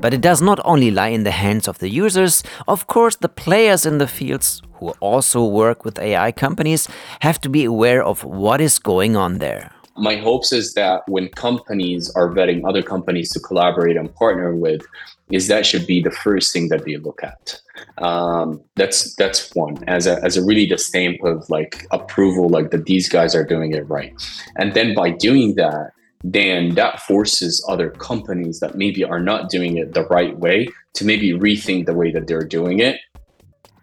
But 0.04 0.12
it 0.12 0.20
does 0.20 0.42
not 0.42 0.60
only 0.66 0.90
lie 0.90 1.08
in 1.08 1.22
the 1.24 1.30
hands 1.30 1.66
of 1.66 1.78
the 1.78 1.88
users, 1.88 2.42
of 2.68 2.86
course, 2.88 3.16
the 3.16 3.28
players 3.30 3.86
in 3.86 3.96
the 3.96 4.06
fields 4.06 4.60
who 4.74 4.90
also 5.00 5.42
work 5.42 5.86
with 5.86 5.98
AI 5.98 6.30
companies 6.30 6.86
have 7.20 7.40
to 7.40 7.48
be 7.48 7.64
aware 7.64 8.04
of 8.04 8.22
what 8.22 8.60
is 8.60 8.78
going 8.78 9.16
on 9.16 9.38
there. 9.38 9.70
My 9.96 10.16
hopes 10.16 10.52
is 10.52 10.74
that 10.74 11.04
when 11.08 11.28
companies 11.28 12.12
are 12.16 12.28
vetting 12.28 12.68
other 12.68 12.82
companies 12.82 13.30
to 13.32 13.40
collaborate 13.40 13.96
and 13.96 14.14
partner 14.14 14.54
with, 14.54 14.82
is 15.30 15.48
that 15.48 15.64
should 15.64 15.86
be 15.86 16.02
the 16.02 16.10
first 16.10 16.52
thing 16.52 16.68
that 16.68 16.84
they 16.84 16.98
look 16.98 17.24
at. 17.24 17.58
Um, 17.96 18.60
that's 18.76 19.14
that's 19.14 19.54
one 19.54 19.82
as 19.88 20.06
a 20.06 20.22
as 20.22 20.36
a 20.36 20.44
really 20.44 20.66
the 20.66 20.76
stamp 20.76 21.24
of 21.24 21.48
like 21.48 21.86
approval, 21.92 22.50
like 22.50 22.72
that 22.72 22.84
these 22.84 23.08
guys 23.08 23.34
are 23.34 23.46
doing 23.46 23.72
it 23.72 23.88
right. 23.88 24.12
And 24.56 24.74
then 24.74 24.94
by 24.94 25.12
doing 25.12 25.54
that, 25.54 25.92
then 26.24 26.74
that 26.74 27.00
forces 27.00 27.64
other 27.68 27.90
companies 27.90 28.58
that 28.60 28.74
maybe 28.74 29.04
are 29.04 29.20
not 29.20 29.50
doing 29.50 29.76
it 29.76 29.92
the 29.92 30.06
right 30.06 30.38
way 30.38 30.66
to 30.94 31.04
maybe 31.04 31.32
rethink 31.32 31.84
the 31.84 31.92
way 31.92 32.10
that 32.10 32.26
they're 32.26 32.42
doing 32.42 32.78
it 32.80 32.98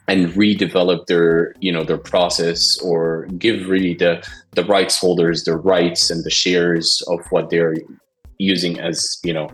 and 0.08 0.30
redevelop 0.30 1.06
their 1.06 1.54
you 1.60 1.72
know 1.72 1.84
their 1.84 2.00
process 2.00 2.80
or 2.80 3.28
give 3.38 3.70
really 3.70 3.94
the 3.94 4.28
the 4.56 4.66
rights 4.66 4.98
holders 4.98 5.44
the 5.44 5.56
rights 5.56 6.10
and 6.10 6.24
the 6.24 6.32
shares 6.32 7.02
of 7.08 7.20
what 7.30 7.52
they're 7.52 7.76
using 8.40 8.80
as 8.80 9.20
you 9.24 9.32
know 9.32 9.48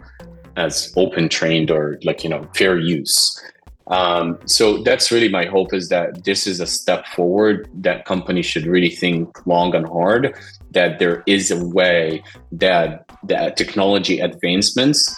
as 0.56 0.92
open 0.96 1.30
trained 1.30 1.70
or 1.70 2.00
like 2.04 2.24
you 2.24 2.30
know 2.30 2.44
fair 2.56 2.80
use. 2.80 3.40
Um, 3.88 4.38
so 4.46 4.84
that's 4.84 5.12
really 5.12 5.30
my 5.30 5.46
hope 5.46 5.74
is 5.74 5.88
that 5.90 6.26
this 6.26 6.46
is 6.46 6.60
a 6.60 6.66
step 6.66 7.08
forward 7.08 7.70
that 7.74 8.04
companies 8.04 8.46
should 8.46 8.66
really 8.66 8.90
think 8.90 9.46
long 9.48 9.74
and 9.74 9.88
hard 9.88 10.36
that 10.72 11.00
there 11.00 11.24
is 11.26 11.52
a 11.52 11.66
way 11.66 12.24
that 12.52 13.06
that 13.24 13.58
technology 13.58 14.20
advancements 14.20 15.16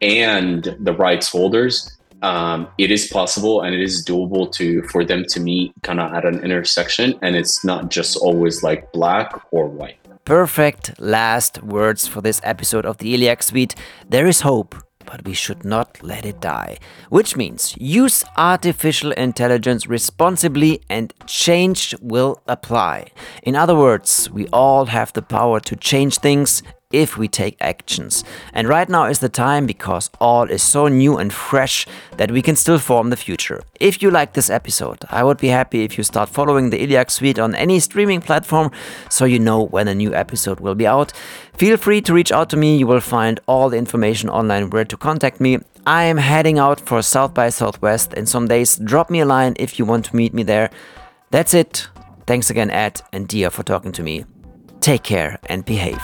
and 0.00 0.76
the 0.80 0.92
rights 0.92 1.28
holders 1.28 1.98
um, 2.22 2.68
it 2.78 2.90
is 2.90 3.06
possible 3.08 3.62
and 3.62 3.74
it 3.74 3.80
is 3.80 4.04
doable 4.04 4.50
to 4.52 4.82
for 4.82 5.04
them 5.04 5.24
to 5.28 5.40
meet 5.40 5.72
kind 5.82 6.00
of 6.00 6.12
at 6.12 6.24
an 6.24 6.42
intersection 6.42 7.18
and 7.22 7.36
it's 7.36 7.64
not 7.64 7.90
just 7.90 8.16
always 8.16 8.62
like 8.62 8.90
black 8.92 9.32
or 9.52 9.66
white. 9.68 9.98
Perfect 10.24 10.98
last 11.00 11.62
words 11.62 12.06
for 12.06 12.20
this 12.20 12.40
episode 12.44 12.84
of 12.84 12.98
the 12.98 13.14
Illiac 13.14 13.42
Suite. 13.42 13.74
There 14.08 14.26
is 14.26 14.40
hope 14.40 14.74
but 15.10 15.24
we 15.24 15.34
should 15.34 15.64
not 15.64 16.02
let 16.02 16.26
it 16.26 16.40
die. 16.40 16.78
Which 17.08 17.36
means 17.36 17.74
use 17.78 18.24
artificial 18.36 19.12
intelligence 19.12 19.86
responsibly 19.86 20.82
and 20.88 21.14
change 21.26 21.94
will 22.00 22.42
apply. 22.46 23.10
In 23.42 23.56
other 23.56 23.74
words, 23.74 24.30
we 24.30 24.46
all 24.52 24.86
have 24.86 25.12
the 25.14 25.22
power 25.22 25.60
to 25.60 25.76
change 25.76 26.18
things 26.18 26.62
if 26.90 27.18
we 27.18 27.28
take 27.28 27.56
actions. 27.60 28.24
And 28.52 28.68
right 28.68 28.88
now 28.88 29.04
is 29.04 29.18
the 29.18 29.28
time 29.28 29.66
because 29.66 30.10
all 30.20 30.44
is 30.50 30.62
so 30.62 30.88
new 30.88 31.18
and 31.18 31.32
fresh 31.32 31.86
that 32.16 32.30
we 32.30 32.42
can 32.42 32.56
still 32.56 32.78
form 32.78 33.10
the 33.10 33.16
future. 33.16 33.62
If 33.78 34.02
you 34.02 34.10
like 34.10 34.32
this 34.32 34.50
episode, 34.50 34.98
I 35.10 35.22
would 35.22 35.38
be 35.38 35.48
happy 35.48 35.84
if 35.84 35.98
you 35.98 36.04
start 36.04 36.28
following 36.28 36.70
the 36.70 36.78
Illiac 36.84 37.10
Suite 37.10 37.38
on 37.38 37.54
any 37.54 37.78
streaming 37.80 38.20
platform 38.20 38.70
so 39.10 39.24
you 39.24 39.38
know 39.38 39.64
when 39.66 39.88
a 39.88 39.94
new 39.94 40.14
episode 40.14 40.60
will 40.60 40.74
be 40.74 40.86
out. 40.86 41.12
Feel 41.54 41.76
free 41.76 42.00
to 42.02 42.14
reach 42.14 42.32
out 42.32 42.48
to 42.50 42.56
me, 42.56 42.78
you 42.78 42.86
will 42.86 43.00
find 43.00 43.40
all 43.46 43.68
the 43.68 43.76
information 43.76 44.30
online 44.30 44.70
where 44.70 44.84
to 44.84 44.96
contact 44.96 45.40
me. 45.40 45.58
I 45.86 46.04
am 46.04 46.18
heading 46.18 46.58
out 46.58 46.80
for 46.80 47.02
South 47.02 47.34
by 47.34 47.48
Southwest 47.48 48.14
in 48.14 48.26
some 48.26 48.46
days. 48.46 48.76
Drop 48.76 49.10
me 49.10 49.20
a 49.20 49.26
line 49.26 49.54
if 49.58 49.78
you 49.78 49.84
want 49.84 50.04
to 50.06 50.16
meet 50.16 50.34
me 50.34 50.42
there. 50.42 50.70
That's 51.30 51.54
it. 51.54 51.88
Thanks 52.26 52.50
again, 52.50 52.70
Ed 52.70 53.00
and 53.12 53.28
Diaa, 53.28 53.50
for 53.50 53.62
talking 53.62 53.92
to 53.92 54.02
me. 54.02 54.24
Take 54.80 55.02
care 55.02 55.38
and 55.46 55.64
behave. 55.64 56.00